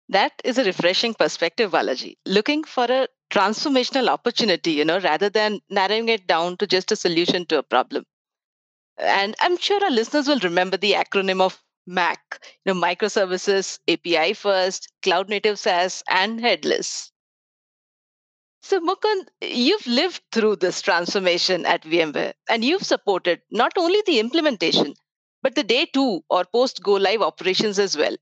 That 0.08 0.32
is 0.44 0.58
a 0.58 0.64
refreshing 0.64 1.14
perspective, 1.14 1.70
Balaji. 1.70 2.16
Looking 2.26 2.64
for 2.64 2.84
a 2.84 3.08
transformational 3.30 4.08
opportunity, 4.08 4.72
you 4.72 4.84
know, 4.84 4.98
rather 5.00 5.28
than 5.30 5.60
narrowing 5.70 6.08
it 6.08 6.26
down 6.26 6.56
to 6.58 6.66
just 6.66 6.90
a 6.90 6.96
solution 6.96 7.46
to 7.46 7.58
a 7.58 7.62
problem. 7.62 8.04
And 8.98 9.34
I'm 9.40 9.56
sure 9.56 9.82
our 9.82 9.90
listeners 9.90 10.28
will 10.28 10.40
remember 10.40 10.76
the 10.76 10.92
acronym 10.92 11.40
of 11.40 11.62
MAC, 11.86 12.20
you 12.64 12.74
know, 12.74 12.80
microservices, 12.80 13.78
API 13.88 14.34
first, 14.34 14.92
cloud 15.02 15.28
native 15.28 15.58
SaaS, 15.58 16.02
and 16.08 16.40
headless. 16.40 17.12
So, 18.62 18.80
Mukund, 18.80 19.28
you've 19.40 19.86
lived 19.86 20.22
through 20.32 20.56
this 20.56 20.82
transformation 20.82 21.64
at 21.66 21.82
VMware 21.82 22.34
and 22.48 22.64
you've 22.64 22.84
supported 22.84 23.40
not 23.50 23.72
only 23.78 24.02
the 24.06 24.20
implementation, 24.20 24.94
but 25.42 25.54
the 25.54 25.62
day 25.62 25.86
two 25.86 26.22
or 26.28 26.44
post 26.44 26.82
go 26.82 26.94
live 26.94 27.22
operations 27.22 27.78
as 27.78 27.96
well. 27.96 28.16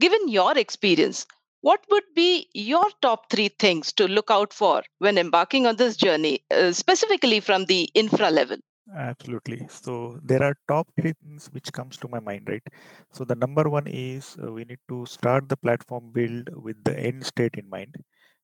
Given 0.00 0.28
your 0.28 0.56
experience, 0.58 1.26
what 1.60 1.84
would 1.90 2.04
be 2.14 2.48
your 2.54 2.86
top 3.00 3.30
three 3.30 3.48
things 3.48 3.92
to 3.94 4.08
look 4.08 4.30
out 4.30 4.52
for 4.52 4.82
when 4.98 5.18
embarking 5.18 5.66
on 5.66 5.76
this 5.76 5.96
journey, 5.96 6.44
uh, 6.50 6.72
specifically 6.72 7.40
from 7.40 7.66
the 7.66 7.90
infra 7.94 8.30
level? 8.30 8.56
Absolutely. 8.96 9.66
So 9.68 10.18
there 10.24 10.42
are 10.42 10.56
top 10.66 10.88
three 11.00 11.12
things 11.22 11.48
which 11.52 11.72
comes 11.72 11.96
to 11.98 12.08
my 12.08 12.18
mind, 12.18 12.48
right? 12.48 12.66
So 13.12 13.24
the 13.24 13.36
number 13.36 13.68
one 13.70 13.86
is 13.86 14.36
uh, 14.42 14.50
we 14.52 14.64
need 14.64 14.80
to 14.88 15.06
start 15.06 15.48
the 15.48 15.56
platform 15.56 16.10
build 16.12 16.50
with 16.54 16.82
the 16.82 16.98
end 16.98 17.24
state 17.24 17.54
in 17.54 17.70
mind 17.70 17.94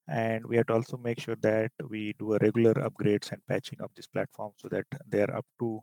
and 0.08 0.46
we 0.46 0.56
have 0.56 0.66
to 0.66 0.74
also 0.74 0.96
make 0.96 1.20
sure 1.20 1.36
that 1.42 1.70
we 1.88 2.14
do 2.18 2.34
a 2.34 2.38
regular 2.38 2.74
upgrades 2.74 3.30
and 3.32 3.44
patching 3.46 3.80
of 3.80 3.90
this 3.94 4.06
platform 4.06 4.52
so 4.56 4.68
that 4.68 4.86
they 5.08 5.20
are 5.20 5.36
up 5.36 5.46
to 5.58 5.80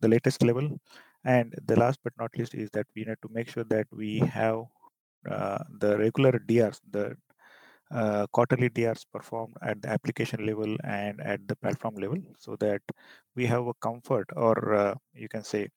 the 0.00 0.08
latest 0.08 0.42
level 0.42 0.78
and 1.24 1.54
the 1.66 1.76
last 1.78 1.98
but 2.04 2.12
not 2.18 2.30
least 2.36 2.54
is 2.54 2.70
that 2.70 2.86
we 2.96 3.04
need 3.04 3.20
to 3.22 3.28
make 3.32 3.48
sure 3.48 3.64
that 3.64 3.86
we 3.92 4.18
have 4.18 4.64
uh, 5.30 5.62
the 5.78 5.96
regular 5.98 6.32
drs 6.48 6.80
the 6.90 7.16
uh, 7.92 8.26
quarterly 8.32 8.68
drs 8.68 9.04
performed 9.12 9.54
at 9.62 9.80
the 9.82 9.88
application 9.88 10.44
level 10.46 10.76
and 10.84 11.20
at 11.20 11.46
the 11.48 11.56
platform 11.56 11.94
level 11.96 12.18
so 12.38 12.56
that 12.56 12.80
we 13.36 13.46
have 13.46 13.66
a 13.66 13.74
comfort 13.74 14.26
or 14.36 14.74
uh, 14.74 14.94
you 15.14 15.28
can 15.28 15.44
say 15.44 15.68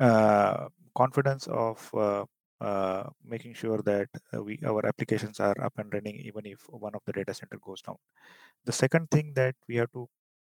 uh, 0.00 0.68
confidence 0.94 1.46
of 1.48 1.90
uh, 1.94 2.24
uh, 2.60 3.04
making 3.24 3.54
sure 3.54 3.80
that 3.82 4.08
we 4.44 4.58
our 4.64 4.86
applications 4.86 5.40
are 5.40 5.56
up 5.60 5.72
and 5.78 5.92
running 5.92 6.16
even 6.20 6.46
if 6.46 6.60
one 6.68 6.94
of 6.94 7.02
the 7.06 7.12
data 7.12 7.34
center 7.34 7.58
goes 7.60 7.82
down. 7.82 7.96
The 8.64 8.72
second 8.72 9.10
thing 9.10 9.32
that 9.34 9.56
we 9.68 9.76
have 9.76 9.90
to 9.92 10.08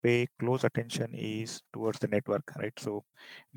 pay 0.05 0.27
close 0.39 0.63
attention 0.69 1.09
is 1.13 1.61
towards 1.73 1.99
the 1.99 2.07
network, 2.07 2.43
right? 2.61 2.77
So 2.77 3.03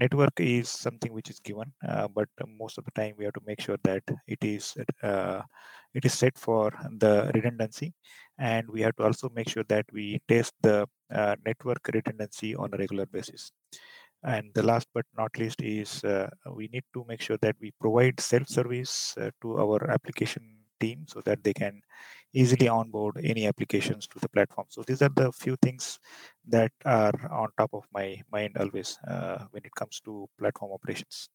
network 0.03 0.33
is 0.39 0.69
something 0.69 1.13
which 1.13 1.31
is 1.31 1.41
given, 1.41 1.73
uh, 1.87 2.09
but 2.09 2.29
most 2.63 2.79
of 2.79 2.85
the 2.85 2.95
time 3.01 3.15
we 3.19 3.25
have 3.27 3.35
to 3.35 3.47
make 3.47 3.61
sure 3.61 3.79
that 3.85 4.03
it 4.27 4.43
is 4.43 4.75
uh, 5.03 5.43
it 5.95 6.05
is 6.05 6.15
set 6.15 6.39
for 6.39 6.73
the 7.05 7.31
redundancy, 7.35 7.93
and 8.39 8.69
we 8.69 8.81
have 8.83 8.97
to 8.97 9.05
also 9.05 9.31
make 9.35 9.49
sure 9.49 9.67
that 9.69 9.87
we 9.93 10.21
test 10.29 10.55
the 10.63 10.87
uh, 11.15 11.37
network 11.45 11.91
redundancy 11.93 12.55
on 12.55 12.73
a 12.73 12.79
regular 12.79 13.07
basis. 13.07 13.53
And 14.25 14.51
the 14.55 14.63
last 14.63 14.89
but 14.95 15.07
not 15.17 15.39
least 15.39 15.63
is 15.63 16.03
uh, 16.05 16.29
we 16.51 16.69
need 16.73 16.85
to 16.95 17.05
make 17.09 17.23
sure 17.23 17.39
that 17.43 17.57
we 17.61 17.73
provide 17.81 18.19
self-service 18.21 19.15
uh, 19.21 19.31
to 19.43 19.59
our 19.61 19.91
application 19.91 20.43
team 20.81 21.05
so 21.07 21.21
that 21.25 21.43
they 21.45 21.55
can 21.55 21.81
easily 22.33 22.69
onboard 22.69 23.21
any 23.25 23.47
applications 23.47 24.07
to 24.07 24.19
the 24.19 24.29
platform. 24.29 24.67
So 24.71 24.83
these 24.83 25.03
are 25.03 25.09
the 25.09 25.33
few 25.33 25.57
things 25.63 25.99
that 26.49 26.73
are 26.85 27.13
on 27.31 27.49
top 27.59 27.71
of 27.75 27.85
my 27.93 28.21
mind 28.33 28.57
always 28.59 28.99
uh, 29.09 29.45
when 29.51 29.65
it 29.65 29.75
comes 29.75 30.01
to 30.05 30.29
platform 30.39 30.73
operations. 30.73 31.29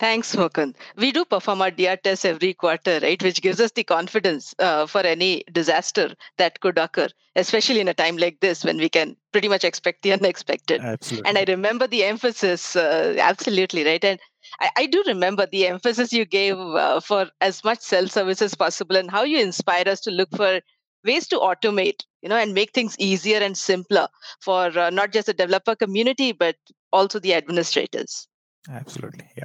Thanks, 0.00 0.34
Mukund. 0.34 0.74
We 0.96 1.12
do 1.12 1.24
perform 1.24 1.62
our 1.62 1.70
DR 1.70 1.96
tests 1.96 2.24
every 2.24 2.52
quarter, 2.52 2.98
right, 3.00 3.22
which 3.22 3.40
gives 3.40 3.60
us 3.60 3.70
the 3.70 3.84
confidence 3.84 4.52
uh, 4.58 4.86
for 4.86 5.00
any 5.00 5.44
disaster 5.52 6.14
that 6.36 6.58
could 6.60 6.78
occur, 6.78 7.08
especially 7.36 7.80
in 7.80 7.86
a 7.86 7.94
time 7.94 8.16
like 8.16 8.40
this 8.40 8.64
when 8.64 8.78
we 8.78 8.88
can 8.88 9.16
pretty 9.30 9.48
much 9.48 9.62
expect 9.62 10.02
the 10.02 10.12
unexpected. 10.18 10.80
Absolutely. 10.80 11.28
And 11.28 11.38
I 11.38 11.44
remember 11.46 11.86
the 11.86 12.04
emphasis, 12.04 12.74
uh, 12.74 13.14
absolutely, 13.18 13.84
right? 13.84 14.04
And 14.04 14.18
I, 14.60 14.70
I, 14.76 14.86
do 14.86 15.04
remember 15.06 15.46
the 15.46 15.66
emphasis 15.66 16.12
you 16.12 16.24
gave 16.24 16.58
uh, 16.58 17.00
for 17.00 17.30
as 17.40 17.62
much 17.62 17.80
self 17.80 18.10
service 18.10 18.42
as 18.42 18.54
possible 18.54 18.96
and 18.96 19.10
how 19.10 19.22
you 19.22 19.38
inspire 19.38 19.84
us 19.86 20.00
to 20.02 20.10
look 20.10 20.28
for 20.36 20.60
ways 21.04 21.28
to 21.28 21.38
automate 21.38 22.02
you 22.22 22.28
know 22.28 22.36
and 22.36 22.54
make 22.54 22.72
things 22.72 22.96
easier 22.98 23.38
and 23.38 23.56
simpler 23.56 24.08
for 24.40 24.66
uh, 24.78 24.90
not 24.90 25.12
just 25.12 25.26
the 25.26 25.34
developer 25.34 25.76
community 25.76 26.32
but 26.32 26.56
also 26.92 27.18
the 27.18 27.34
administrators 27.34 28.26
absolutely 28.70 29.28
yeah 29.36 29.44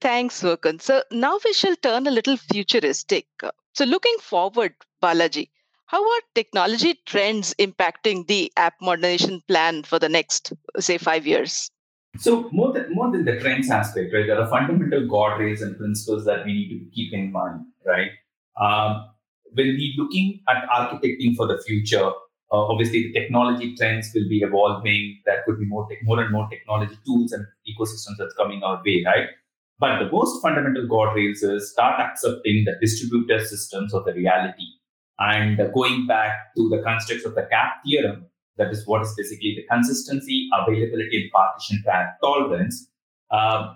Thanks, 0.00 0.42
Mukund. 0.42 0.80
So 0.80 1.02
now 1.10 1.38
we 1.44 1.52
shall 1.52 1.76
turn 1.76 2.06
a 2.06 2.10
little 2.10 2.36
futuristic. 2.36 3.26
So 3.74 3.84
looking 3.84 4.16
forward, 4.20 4.74
Balaji, 5.02 5.50
how 5.86 6.02
are 6.02 6.20
technology 6.34 6.98
trends 7.04 7.54
impacting 7.58 8.26
the 8.26 8.50
app 8.56 8.74
modernization 8.80 9.42
plan 9.46 9.82
for 9.82 9.98
the 9.98 10.08
next, 10.08 10.52
say, 10.78 10.96
five 10.96 11.26
years? 11.26 11.70
So 12.16 12.48
more 12.52 12.72
than 12.72 12.94
more 12.94 13.10
than 13.10 13.24
the 13.24 13.38
trends 13.40 13.70
aspect, 13.70 14.14
right? 14.14 14.26
There 14.26 14.40
are 14.40 14.48
fundamental 14.48 15.02
guardrails 15.02 15.60
and 15.62 15.76
principles 15.76 16.24
that 16.24 16.46
we 16.46 16.52
need 16.52 16.68
to 16.70 16.90
keep 16.94 17.12
in 17.12 17.32
mind, 17.32 17.66
right? 17.84 18.10
Um, 18.60 19.04
when 19.52 19.66
we 19.66 19.94
looking 19.98 20.40
at 20.48 20.66
architecting 20.68 21.34
for 21.36 21.46
the 21.46 21.62
future, 21.66 22.06
uh, 22.06 22.66
obviously 22.70 23.12
the 23.12 23.20
technology 23.20 23.74
trends 23.76 24.12
will 24.14 24.28
be 24.28 24.38
evolving. 24.38 25.20
There 25.26 25.42
could 25.44 25.58
be 25.58 25.66
more, 25.66 25.88
te- 25.88 25.98
more 26.02 26.20
and 26.20 26.32
more 26.32 26.48
technology 26.48 26.96
tools 27.04 27.32
and 27.32 27.44
ecosystems 27.68 28.16
that's 28.18 28.34
coming 28.34 28.62
our 28.62 28.80
way, 28.84 29.02
right? 29.04 29.28
But 29.84 29.98
the 29.98 30.10
most 30.10 30.40
fundamental 30.40 30.88
guardrails 30.88 31.42
is 31.42 31.72
start 31.72 32.00
accepting 32.00 32.64
the 32.64 32.72
distributed 32.80 33.46
systems 33.46 33.92
of 33.92 34.06
the 34.06 34.14
reality. 34.14 34.64
And 35.18 35.58
going 35.74 36.06
back 36.06 36.32
to 36.56 36.70
the 36.70 36.80
constructs 36.82 37.26
of 37.26 37.34
the 37.34 37.42
CAP 37.42 37.82
theorem, 37.84 38.24
that 38.56 38.72
is 38.72 38.86
what 38.86 39.02
is 39.02 39.12
basically 39.14 39.52
the 39.58 39.66
consistency, 39.70 40.48
availability, 40.58 41.20
and 41.20 41.30
partition 41.30 41.84
tolerance. 42.22 42.88
Uh, 43.30 43.74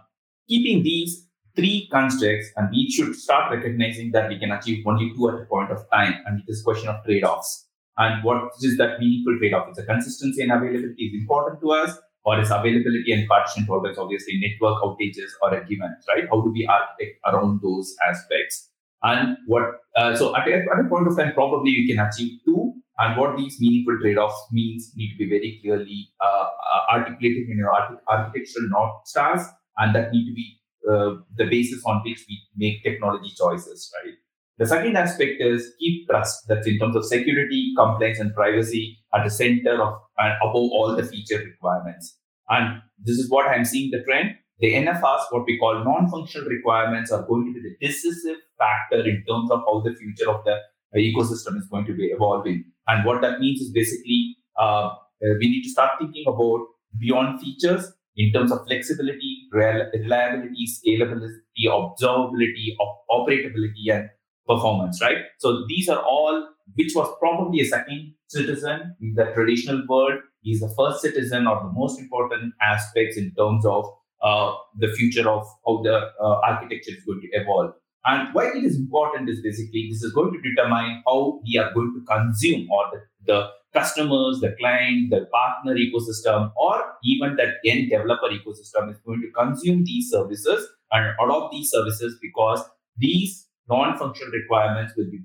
keeping 0.49 0.83
these 0.83 1.27
three 1.55 1.87
constructs, 1.93 2.47
and 2.57 2.71
we 2.71 2.91
should 2.91 3.15
start 3.15 3.53
recognizing 3.53 4.11
that 4.13 4.31
we 4.31 4.39
can 4.39 4.51
achieve 4.51 4.87
only 4.87 5.13
two 5.15 5.29
at 5.29 5.43
a 5.43 5.45
point 5.45 5.71
of 5.71 5.85
time, 5.91 6.15
and 6.25 6.41
it 6.41 6.51
is 6.51 6.63
a 6.63 6.65
question 6.65 6.89
of 6.89 7.05
trade-offs. 7.05 7.67
And 7.99 8.25
what 8.25 8.53
is 8.63 8.79
that 8.79 8.99
meaningful 8.99 9.37
trade-off? 9.39 9.69
It's 9.69 9.79
a 9.79 9.85
consistency 9.85 10.41
and 10.41 10.53
availability 10.53 11.05
is 11.05 11.21
important 11.21 11.61
to 11.61 11.73
us, 11.73 11.99
or 12.29 12.39
its 12.39 12.51
availability 12.51 13.11
and 13.11 13.27
partition 13.27 13.65
tolerance, 13.65 13.97
obviously 13.97 14.39
network 14.39 14.83
outages 14.83 15.31
or 15.41 15.55
a 15.55 15.65
given, 15.65 15.97
right? 16.09 16.25
How 16.31 16.43
do 16.43 16.51
we 16.53 16.67
architect 16.67 17.19
around 17.25 17.61
those 17.63 17.97
aspects? 18.07 18.69
And 19.03 19.39
what, 19.47 19.81
uh, 19.97 20.15
so 20.15 20.37
at 20.37 20.47
a, 20.47 20.53
at 20.53 20.85
a 20.85 20.89
point 20.91 21.09
of 21.09 21.17
time, 21.17 21.33
probably 21.33 21.71
we 21.71 21.89
can 21.89 22.05
achieve 22.07 22.41
two. 22.45 22.75
And 22.99 23.17
what 23.17 23.39
these 23.39 23.57
meaningful 23.61 23.99
trade-offs 24.03 24.49
means 24.53 24.93
need 24.95 25.13
to 25.13 25.19
be 25.19 25.29
very 25.31 25.61
clearly 25.63 26.11
uh, 26.21 26.47
uh 26.75 26.97
articulated 26.97 27.49
in 27.49 27.57
your 27.57 27.73
architectural 27.73 28.69
north 28.69 29.07
stars, 29.07 29.43
and 29.79 29.95
that 29.95 30.13
need 30.13 30.27
to 30.29 30.35
be 30.35 30.59
uh, 30.91 31.15
the 31.37 31.47
basis 31.47 31.81
on 31.87 32.03
which 32.05 32.25
we 32.29 32.41
make 32.57 32.83
technology 32.83 33.33
choices, 33.39 33.91
right? 34.03 34.15
The 34.59 34.67
second 34.67 34.97
aspect 34.97 35.41
is 35.41 35.73
keep 35.79 36.09
trust. 36.09 36.49
That's 36.49 36.67
in 36.67 36.81
terms 36.81 36.97
of 36.97 37.05
security, 37.05 37.73
compliance, 37.79 38.19
and 38.19 38.35
privacy 38.35 38.99
at 39.15 39.23
the 39.23 39.31
center 39.31 39.81
of 39.81 40.01
and 40.19 40.35
above 40.43 40.71
all 40.77 40.97
the 40.97 41.05
feature 41.05 41.39
requirements. 41.39 42.18
And 42.49 42.83
this 42.99 43.19
is 43.19 43.31
what 43.31 43.47
I'm 43.47 43.65
seeing 43.65 43.91
the 43.91 44.03
trend. 44.03 44.35
The 44.61 44.75
NFRs, 44.75 45.27
what 45.31 45.45
we 45.47 45.59
call 45.59 45.85
non-functional 45.85 46.49
requirements, 46.49 47.13
are 47.13 47.25
going 47.27 47.47
to 47.47 47.61
be 47.61 47.69
the 47.69 47.87
decisive 47.87 48.39
factor 48.59 49.07
in 49.07 49.25
terms 49.29 49.51
of 49.51 49.61
how 49.61 49.81
the 49.81 49.95
future 49.95 50.31
of 50.31 50.45
the 50.45 50.59
ecosystem 50.97 51.57
is 51.59 51.69
going 51.71 51.87
to 51.87 51.95
be 51.95 52.07
evolving. 52.07 52.65
And 52.89 53.05
what 53.05 53.21
that 53.23 53.39
means 53.39 53.61
is 53.61 53.71
basically 53.71 54.37
uh, 54.59 54.91
we 55.21 55.49
need 55.49 55.63
to 55.63 55.71
start 55.71 55.93
thinking 55.99 56.25
about 56.27 56.67
beyond 56.99 57.41
features 57.41 57.93
in 58.17 58.33
terms 58.33 58.51
of 58.51 58.67
flexibility, 58.67 59.49
reliability, 59.53 60.67
scalability, 60.67 61.67
observability, 61.67 62.75
operability, 63.11 63.93
and 63.93 64.09
performance, 64.47 65.01
right? 65.01 65.19
So 65.39 65.65
these 65.69 65.89
are 65.89 66.03
all, 66.03 66.49
which 66.75 66.93
was 66.97 67.15
probably 67.21 67.61
a 67.61 67.65
second 67.65 68.15
citizen 68.27 68.97
in 69.01 69.15
the 69.15 69.27
traditional 69.35 69.85
world, 69.89 70.21
is 70.45 70.61
the 70.61 70.73
first 70.77 71.03
citizen 71.03 71.47
or 71.47 71.61
the 71.63 71.73
most 71.73 71.99
important 71.99 72.55
aspects 72.63 73.17
in 73.17 73.33
terms 73.35 73.65
of 73.67 73.85
uh, 74.23 74.55
the 74.77 74.89
future 74.89 75.29
of 75.29 75.47
how 75.67 75.83
the 75.83 76.11
uh, 76.21 76.41
architecture 76.45 76.93
is 76.93 77.05
going 77.05 77.21
to 77.21 77.29
evolve. 77.33 77.73
And 78.07 78.33
why 78.33 78.47
it 78.55 78.65
is 78.65 78.77
important 78.77 79.29
is 79.29 79.41
basically 79.43 79.89
this 79.91 80.03
is 80.03 80.13
going 80.13 80.33
to 80.33 80.41
determine 80.41 81.03
how 81.07 81.41
we 81.45 81.59
are 81.59 81.73
going 81.75 81.95
to 81.95 82.05
consume 82.07 82.71
or 82.71 82.85
the, 82.93 83.01
the 83.27 83.49
customers, 83.75 84.41
the 84.41 84.55
client, 84.59 85.11
the 85.11 85.27
partner 85.33 85.75
ecosystem, 85.75 86.51
or 86.57 86.83
even 87.05 87.37
that 87.37 87.57
end 87.67 87.91
developer 87.91 88.29
ecosystem 88.29 88.91
is 88.91 88.99
going 89.05 89.21
to 89.21 89.31
consume 89.37 89.85
these 89.85 90.11
services 90.11 90.67
and 90.93 91.15
adopt 91.23 91.53
these 91.53 91.71
services 91.71 92.19
because 92.23 92.65
these 92.97 93.47
non-functional 93.69 94.33
requirements 94.33 94.95
will 94.97 95.11
be 95.11 95.21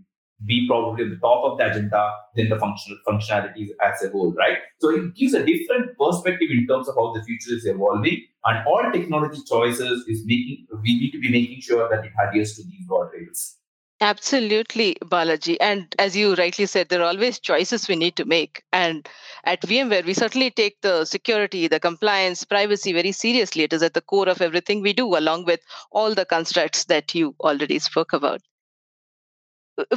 be 0.46 0.68
probably 0.68 1.04
on 1.04 1.10
the 1.12 1.18
top 1.18 1.44
of 1.44 1.58
the 1.58 1.70
agenda 1.70 2.12
than 2.36 2.50
the 2.50 2.58
functional 2.58 2.98
functionalities 3.08 3.70
as 3.82 4.04
a 4.04 4.10
whole, 4.10 4.34
right? 4.34 4.58
So 4.80 4.90
it 4.90 5.16
gives 5.16 5.34
a 5.34 5.46
different 5.46 5.98
perspective 5.98 6.50
in 6.52 6.68
terms 6.68 6.88
of 6.88 6.96
how 6.96 7.14
the 7.14 7.24
future 7.24 7.56
is 7.56 7.66
evolving, 7.66 8.26
and 8.46 8.68
all 8.68 8.92
technology 8.92 9.42
choices 9.48 10.06
is 10.08 10.24
making 10.26 10.68
we 10.82 11.00
need 11.00 11.12
to 11.12 11.20
be 11.20 11.32
making 11.32 11.62
sure 11.62 11.90
that 11.90 12.06
it 12.06 12.12
adheres 12.22 12.56
to 12.56 12.64
these 12.64 12.88
guardrails. 12.90 13.56
Absolutely, 14.02 14.98
Balaji. 15.02 15.56
And 15.62 15.96
as 15.98 16.14
you 16.14 16.36
rightly 16.36 16.66
said, 16.66 16.90
there 16.90 17.00
are 17.02 17.08
always 17.08 17.40
choices 17.40 17.88
we 17.88 17.96
need 17.96 18.18
to 18.18 18.26
make. 18.26 18.62
And 18.74 19.08
at 19.46 19.62
VMware, 19.62 20.06
we 20.06 20.14
certainly 20.14 20.52
take 20.52 20.82
the 20.82 21.06
security, 21.06 21.70
the 21.70 21.80
compliance, 21.80 22.44
privacy 22.44 22.92
very 22.92 23.14
seriously. 23.14 23.64
It 23.64 23.72
is 23.72 23.82
at 23.82 23.94
the 23.94 24.02
core 24.02 24.28
of 24.28 24.42
everything 24.42 24.82
we 24.82 24.92
do, 24.92 25.16
along 25.16 25.46
with 25.46 25.62
all 25.92 26.14
the 26.14 26.26
constructs 26.26 26.84
that 26.86 27.16
you 27.16 27.34
already 27.40 27.80
spoke 27.80 28.12
about. 28.12 28.42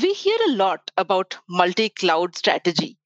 We 0.01 0.13
hear 0.13 0.39
a 0.49 0.53
lot 0.53 0.91
about 0.97 1.37
multi 1.49 1.89
cloud 1.91 2.37
strategy 2.37 2.99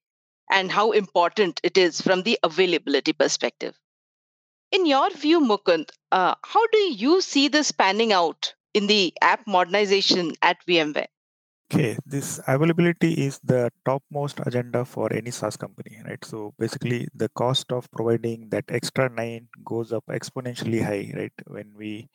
and 0.51 0.71
how 0.71 0.91
important 0.91 1.59
it 1.63 1.77
is 1.77 2.01
from 2.01 2.23
the 2.23 2.37
availability 2.43 3.13
perspective. 3.13 3.75
In 4.71 4.85
your 4.85 5.09
view, 5.11 5.41
Mukund, 5.41 5.89
uh, 6.11 6.35
how 6.43 6.67
do 6.67 6.77
you 6.77 7.21
see 7.21 7.47
this 7.47 7.71
panning 7.71 8.13
out 8.13 8.53
in 8.73 8.87
the 8.87 9.13
app 9.21 9.45
modernization 9.47 10.33
at 10.41 10.57
VMware? 10.65 11.07
Okay, 11.73 11.97
this 12.05 12.39
availability 12.47 13.13
is 13.13 13.39
the 13.43 13.71
topmost 13.85 14.41
agenda 14.45 14.83
for 14.83 15.11
any 15.13 15.31
SaaS 15.31 15.55
company, 15.55 16.01
right? 16.05 16.23
So 16.23 16.53
basically, 16.59 17.07
the 17.15 17.29
cost 17.29 17.71
of 17.71 17.89
providing 17.91 18.49
that 18.49 18.65
extra 18.67 19.09
nine 19.09 19.47
goes 19.63 19.93
up 19.93 20.03
exponentially 20.09 20.83
high, 20.83 21.13
right? 21.15 21.33
When 21.47 21.71
we 21.77 22.09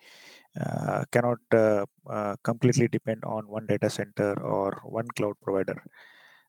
uh, 0.61 1.05
cannot 1.13 1.39
uh, 1.53 1.85
uh, 2.09 2.37
completely 2.45 2.89
depend 2.89 3.25
on 3.25 3.49
one 3.49 3.67
data 3.67 3.91
center 3.91 4.39
or 4.41 4.81
one 4.85 5.09
cloud 5.17 5.35
provider. 5.43 5.83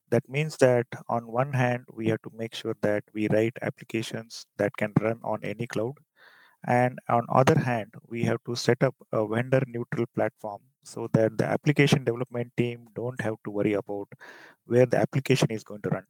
That 0.09 0.27
means 0.29 0.57
that 0.57 0.87
on 1.09 1.27
one 1.27 1.53
hand, 1.53 1.85
we 1.93 2.07
have 2.09 2.21
to 2.23 2.31
make 2.35 2.55
sure 2.55 2.75
that 2.81 3.03
we 3.13 3.27
write 3.29 3.57
applications 3.61 4.45
that 4.57 4.75
can 4.77 4.93
run 5.01 5.19
on 5.23 5.39
any 5.43 5.67
cloud 5.67 5.95
and 6.65 6.99
on 7.09 7.25
other 7.29 7.57
hand 7.59 7.93
we 8.07 8.23
have 8.23 8.39
to 8.45 8.55
set 8.55 8.81
up 8.83 8.95
a 9.11 9.25
vendor 9.27 9.61
neutral 9.67 10.05
platform 10.15 10.61
so 10.83 11.07
that 11.13 11.37
the 11.37 11.45
application 11.45 12.03
development 12.03 12.51
team 12.57 12.87
don't 12.95 13.21
have 13.21 13.35
to 13.43 13.51
worry 13.51 13.73
about 13.73 14.07
where 14.65 14.85
the 14.85 14.97
application 14.97 15.49
is 15.51 15.63
going 15.63 15.81
to 15.81 15.89
run 15.89 16.05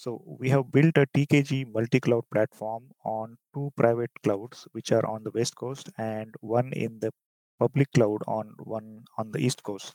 so 0.00 0.10
we 0.40 0.48
have 0.54 0.70
built 0.76 0.96
a 1.02 1.06
tkg 1.16 1.50
multi-cloud 1.76 2.24
platform 2.32 2.82
on 3.04 3.36
two 3.54 3.72
private 3.80 4.10
clouds 4.22 4.68
which 4.72 4.92
are 4.92 5.06
on 5.12 5.22
the 5.24 5.30
west 5.38 5.54
coast 5.62 5.88
and 5.98 6.34
one 6.40 6.70
in 6.84 6.98
the 7.00 7.10
public 7.58 7.90
cloud 7.92 8.20
on 8.28 8.54
one 8.58 8.88
on 9.16 9.30
the 9.32 9.38
east 9.38 9.62
coast. 9.62 9.94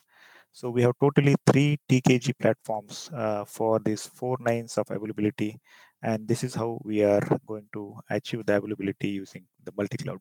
So 0.52 0.70
we 0.72 0.82
have 0.82 0.96
totally 1.00 1.36
three 1.50 1.78
tkg 1.90 2.34
platforms 2.40 3.12
uh, 3.14 3.46
for 3.46 3.80
these 3.80 4.06
four 4.08 4.38
nines 4.40 4.78
of 4.80 4.90
availability 4.90 5.60
and 6.02 6.28
this 6.28 6.44
is 6.44 6.56
how 6.56 6.80
we 6.84 7.04
are 7.04 7.22
going 7.46 7.68
to 7.74 7.96
achieve 8.10 8.46
the 8.46 8.58
availability 8.58 9.10
using 9.10 9.46
the 9.64 9.72
multi-cloud 9.78 10.20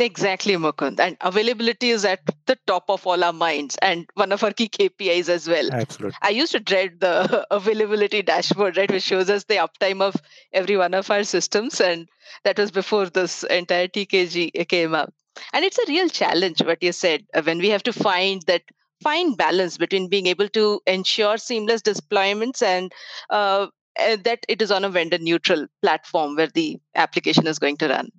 Exactly, 0.00 0.54
Mukund. 0.54 1.00
And 1.00 1.16
availability 1.20 1.90
is 1.90 2.04
at 2.04 2.20
the 2.46 2.56
top 2.66 2.84
of 2.88 3.06
all 3.06 3.22
our 3.24 3.32
minds 3.32 3.76
and 3.82 4.06
one 4.14 4.32
of 4.32 4.42
our 4.44 4.52
key 4.52 4.68
KPIs 4.68 5.28
as 5.28 5.48
well. 5.48 5.70
Absolutely. 5.72 6.18
I 6.22 6.30
used 6.30 6.52
to 6.52 6.60
dread 6.60 7.00
the 7.00 7.46
availability 7.50 8.22
dashboard, 8.22 8.76
right, 8.76 8.90
which 8.90 9.02
shows 9.02 9.28
us 9.30 9.44
the 9.44 9.56
uptime 9.56 10.00
of 10.00 10.16
every 10.52 10.76
one 10.76 10.94
of 10.94 11.10
our 11.10 11.24
systems. 11.24 11.80
And 11.80 12.08
that 12.44 12.58
was 12.58 12.70
before 12.70 13.06
this 13.06 13.42
entire 13.44 13.88
TKG 13.88 14.68
came 14.68 14.94
up. 14.94 15.12
And 15.52 15.64
it's 15.64 15.78
a 15.78 15.86
real 15.88 16.08
challenge, 16.08 16.62
what 16.62 16.82
you 16.82 16.92
said, 16.92 17.24
uh, 17.34 17.42
when 17.42 17.58
we 17.58 17.68
have 17.70 17.82
to 17.84 17.92
find 17.92 18.42
that 18.46 18.62
fine 19.02 19.34
balance 19.34 19.76
between 19.78 20.08
being 20.08 20.26
able 20.26 20.48
to 20.48 20.80
ensure 20.86 21.38
seamless 21.38 21.82
deployments 21.82 22.62
and 22.62 22.92
uh, 23.30 23.68
uh, 23.98 24.16
that 24.24 24.40
it 24.48 24.60
is 24.60 24.70
on 24.70 24.84
a 24.84 24.90
vendor 24.90 25.18
neutral 25.18 25.66
platform 25.82 26.36
where 26.36 26.48
the 26.48 26.78
application 26.94 27.46
is 27.46 27.58
going 27.58 27.76
to 27.76 27.88
run. 27.88 28.10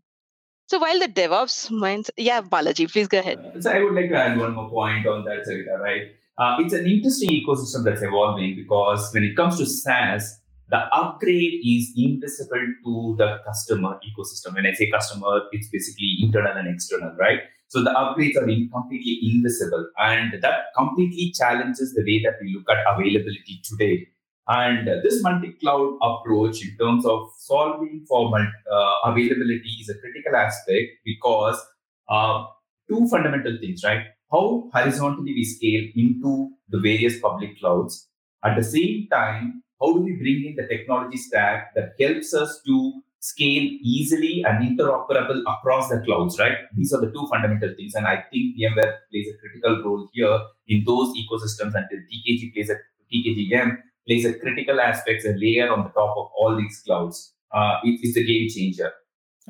So 0.70 0.78
while 0.78 1.00
the 1.00 1.08
DevOps 1.08 1.72
minds, 1.72 2.12
yeah, 2.16 2.42
Balaji, 2.44 2.92
please 2.92 3.08
go 3.08 3.18
ahead. 3.18 3.40
Uh, 3.40 3.60
so 3.60 3.72
I 3.72 3.82
would 3.82 3.96
like 3.96 4.10
to 4.10 4.16
add 4.16 4.38
one 4.38 4.54
more 4.54 4.70
point 4.70 5.08
on 5.08 5.26
that, 5.26 5.44
Sarita, 5.48 5.80
right? 5.80 6.04
Uh, 6.38 6.58
it's 6.60 6.74
an 6.74 6.86
interesting 6.86 7.32
ecosystem 7.32 7.84
that's 7.84 8.04
evolving 8.04 8.56
because 8.56 9.10
when 9.12 9.24
it 9.24 9.36
comes 9.36 9.58
to 9.58 9.66
SaaS, 9.66 10.40
the 10.70 10.78
upgrade 10.94 11.56
is 11.66 11.92
invisible 11.98 12.68
to 12.86 13.16
the 13.18 13.38
customer 13.48 14.00
ecosystem. 14.06 14.54
When 14.54 14.68
I 14.68 14.74
say 14.74 14.92
customer, 14.92 15.42
it's 15.52 15.70
basically 15.70 16.18
internal 16.22 16.56
and 16.56 16.68
external, 16.68 17.16
right? 17.18 17.40
So 17.70 17.84
the 17.84 17.90
upgrades 17.90 18.38
are 18.38 18.46
completely 18.46 19.18
invisible, 19.24 19.90
and 19.98 20.40
that 20.40 20.66
completely 20.78 21.34
challenges 21.36 21.96
the 21.96 22.04
way 22.04 22.22
that 22.24 22.36
we 22.44 22.54
look 22.54 22.70
at 22.70 22.86
availability 22.94 23.60
today. 23.64 24.08
And 24.50 24.88
this 25.04 25.22
multi-cloud 25.22 26.00
approach 26.02 26.64
in 26.66 26.76
terms 26.78 27.06
of 27.06 27.30
solving 27.38 28.04
for 28.08 28.36
uh, 28.36 28.94
availability 29.06 29.78
is 29.80 29.90
a 29.90 30.00
critical 30.00 30.36
aspect 30.36 30.88
because 31.06 31.64
uh, 32.10 32.46
two 32.90 33.08
fundamental 33.10 33.60
things, 33.62 33.84
right? 33.84 34.06
How 34.32 34.70
horizontally 34.74 35.34
we 35.34 35.44
scale 35.44 35.84
into 35.96 36.50
the 36.70 36.80
various 36.80 37.20
public 37.20 37.60
clouds. 37.60 38.08
At 38.44 38.58
the 38.58 38.64
same 38.64 39.08
time, 39.12 39.62
how 39.80 39.94
do 39.94 40.02
we 40.02 40.14
bring 40.14 40.46
in 40.48 40.56
the 40.56 40.68
technology 40.68 41.18
stack 41.18 41.76
that 41.76 41.94
helps 42.00 42.34
us 42.34 42.60
to 42.66 42.94
scale 43.20 43.70
easily 43.84 44.44
and 44.48 44.66
interoperable 44.66 45.42
across 45.42 45.90
the 45.90 46.02
clouds, 46.06 46.40
right? 46.40 46.58
These 46.76 46.92
are 46.94 47.02
the 47.02 47.12
two 47.12 47.28
fundamental 47.30 47.76
things. 47.76 47.94
And 47.94 48.08
I 48.08 48.24
think 48.32 48.58
VMware 48.58 48.94
plays 49.12 49.28
a 49.28 49.38
critical 49.38 49.84
role 49.84 50.10
here 50.12 50.40
in 50.68 50.84
those 50.88 51.14
ecosystems 51.16 51.76
until 51.76 52.00
TKG 52.00 52.54
plays 52.54 52.72
a 52.72 52.78
TKGM 53.14 53.78
plays 54.08 54.26
a 54.26 54.34
critical 54.34 54.80
aspect, 54.80 55.26
a 55.26 55.34
layer 55.38 55.72
on 55.72 55.84
the 55.84 55.90
top 55.90 56.16
of 56.18 56.30
all 56.38 56.58
these 56.58 56.82
clouds. 56.86 57.34
Uh, 57.54 57.78
it's 57.84 58.18
a 58.18 58.24
game 58.24 58.48
changer. 58.50 58.92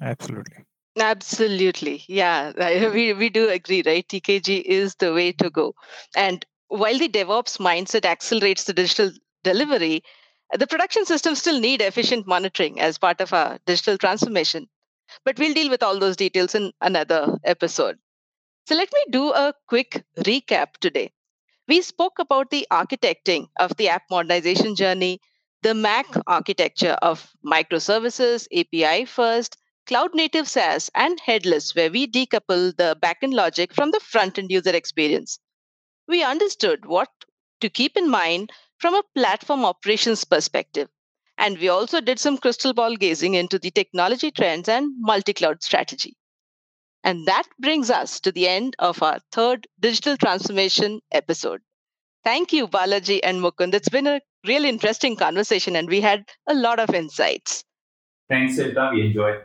Absolutely. 0.01 0.65
Absolutely. 0.97 2.03
Yeah, 2.07 2.89
we, 2.93 3.13
we 3.13 3.29
do 3.29 3.49
agree, 3.49 3.83
right? 3.85 4.07
TKG 4.07 4.61
is 4.61 4.95
the 4.95 5.13
way 5.13 5.31
to 5.33 5.49
go. 5.49 5.73
And 6.15 6.45
while 6.67 6.97
the 6.97 7.09
DevOps 7.09 7.57
mindset 7.59 8.05
accelerates 8.05 8.65
the 8.65 8.73
digital 8.73 9.11
delivery, 9.43 10.03
the 10.57 10.67
production 10.67 11.05
systems 11.05 11.39
still 11.39 11.59
need 11.59 11.81
efficient 11.81 12.27
monitoring 12.27 12.79
as 12.79 12.97
part 12.97 13.21
of 13.21 13.33
our 13.33 13.59
digital 13.65 13.97
transformation. 13.97 14.67
But 15.25 15.37
we'll 15.39 15.53
deal 15.53 15.69
with 15.69 15.83
all 15.83 15.99
those 15.99 16.15
details 16.15 16.55
in 16.55 16.71
another 16.81 17.37
episode. 17.43 17.97
So 18.67 18.75
let 18.75 18.89
me 18.93 19.03
do 19.09 19.31
a 19.31 19.53
quick 19.67 20.03
recap 20.19 20.77
today. 20.79 21.11
We 21.69 21.81
spoke 21.83 22.19
about 22.19 22.49
the 22.49 22.67
architecting 22.69 23.47
of 23.57 23.77
the 23.77 23.87
app 23.87 24.03
modernization 24.11 24.75
journey, 24.75 25.21
the 25.61 25.73
MAC 25.73 26.05
architecture 26.27 26.97
of 27.01 27.31
microservices, 27.45 28.45
API 28.53 29.05
first, 29.05 29.55
cloud 29.87 30.13
native 30.13 30.49
SaaS, 30.49 30.89
and 30.93 31.17
headless, 31.21 31.73
where 31.73 31.89
we 31.89 32.07
decouple 32.07 32.75
the 32.75 32.97
backend 33.01 33.33
logic 33.33 33.73
from 33.73 33.91
the 33.91 34.01
front 34.01 34.37
end 34.37 34.51
user 34.51 34.75
experience. 34.75 35.39
We 36.07 36.23
understood 36.23 36.85
what 36.85 37.09
to 37.61 37.69
keep 37.69 37.97
in 37.97 38.09
mind 38.09 38.51
from 38.79 38.95
a 38.95 39.03
platform 39.15 39.65
operations 39.65 40.25
perspective. 40.25 40.89
And 41.37 41.57
we 41.57 41.69
also 41.69 42.01
did 42.01 42.19
some 42.19 42.37
crystal 42.37 42.73
ball 42.73 42.97
gazing 42.97 43.35
into 43.35 43.59
the 43.59 43.71
technology 43.71 44.31
trends 44.31 44.67
and 44.69 44.93
multi 44.99 45.33
cloud 45.33 45.63
strategy. 45.63 46.17
And 47.03 47.25
that 47.27 47.47
brings 47.59 47.89
us 47.89 48.19
to 48.21 48.31
the 48.31 48.47
end 48.47 48.75
of 48.79 49.01
our 49.01 49.19
third 49.31 49.67
digital 49.79 50.17
transformation 50.17 51.01
episode. 51.11 51.61
Thank 52.23 52.51
you, 52.51 52.67
Balaji 52.67 53.21
and 53.23 53.41
Mukund. 53.41 53.73
It's 53.73 53.89
been 53.89 54.07
a 54.07 54.21
really 54.45 54.69
interesting 54.69 55.15
conversation 55.15 55.75
and 55.75 55.87
we 55.87 56.01
had 56.01 56.25
a 56.47 56.53
lot 56.53 56.79
of 56.79 56.93
insights. 56.93 57.63
Thanks, 58.29 58.57
Sarita. 58.57 58.93
We 58.93 59.07
enjoyed. 59.07 59.41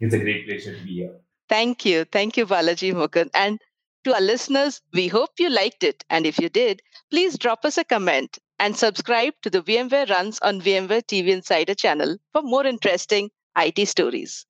It's 0.00 0.14
a 0.14 0.18
great 0.18 0.46
pleasure 0.48 0.76
to 0.76 0.84
be 0.84 0.94
here. 0.94 1.14
Thank 1.48 1.84
you. 1.84 2.04
Thank 2.04 2.36
you, 2.36 2.46
Balaji 2.46 2.92
Mukund. 2.92 3.30
And 3.34 3.60
to 4.04 4.14
our 4.14 4.20
listeners, 4.20 4.80
we 4.92 5.06
hope 5.06 5.30
you 5.38 5.48
liked 5.48 5.84
it. 5.84 6.04
And 6.10 6.26
if 6.26 6.38
you 6.38 6.48
did, 6.48 6.82
please 7.10 7.38
drop 7.38 7.64
us 7.64 7.78
a 7.78 7.84
comment 7.84 8.38
and 8.58 8.76
subscribe 8.76 9.34
to 9.42 9.50
the 9.50 9.62
VMware 9.62 10.10
Runs 10.10 10.38
on 10.40 10.60
VMware 10.60 11.02
TV 11.02 11.28
Insider 11.28 11.74
channel 11.74 12.16
for 12.32 12.42
more 12.42 12.66
interesting 12.66 13.30
IT 13.56 13.86
stories. 13.86 14.44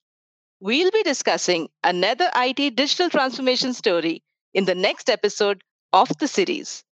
We'll 0.63 0.91
be 0.93 1.03
discussing 1.03 1.69
another 1.85 2.31
IT 2.35 2.75
digital 2.77 3.11
transformation 3.11 3.75
story 3.75 4.23
in 4.55 4.65
the 4.65 4.75
next 4.75 5.11
episode 5.11 5.63
of 5.93 6.09
the 6.21 6.27
series. 6.27 6.85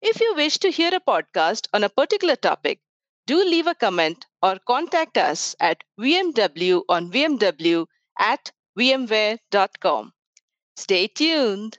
If 0.00 0.20
you 0.20 0.34
wish 0.36 0.58
to 0.58 0.70
hear 0.70 0.94
a 0.94 1.00
podcast 1.00 1.68
on 1.74 1.84
a 1.84 1.90
particular 1.90 2.36
topic, 2.36 2.80
do 3.26 3.44
leave 3.44 3.66
a 3.66 3.74
comment 3.74 4.24
or 4.40 4.58
contact 4.60 5.18
us 5.18 5.56
at 5.60 5.84
vmw 6.00 6.84
on 6.88 7.10
vmw 7.12 7.86
at 8.18 8.52
vmware.com. 8.78 10.14
Stay 10.76 11.08
tuned. 11.08 11.78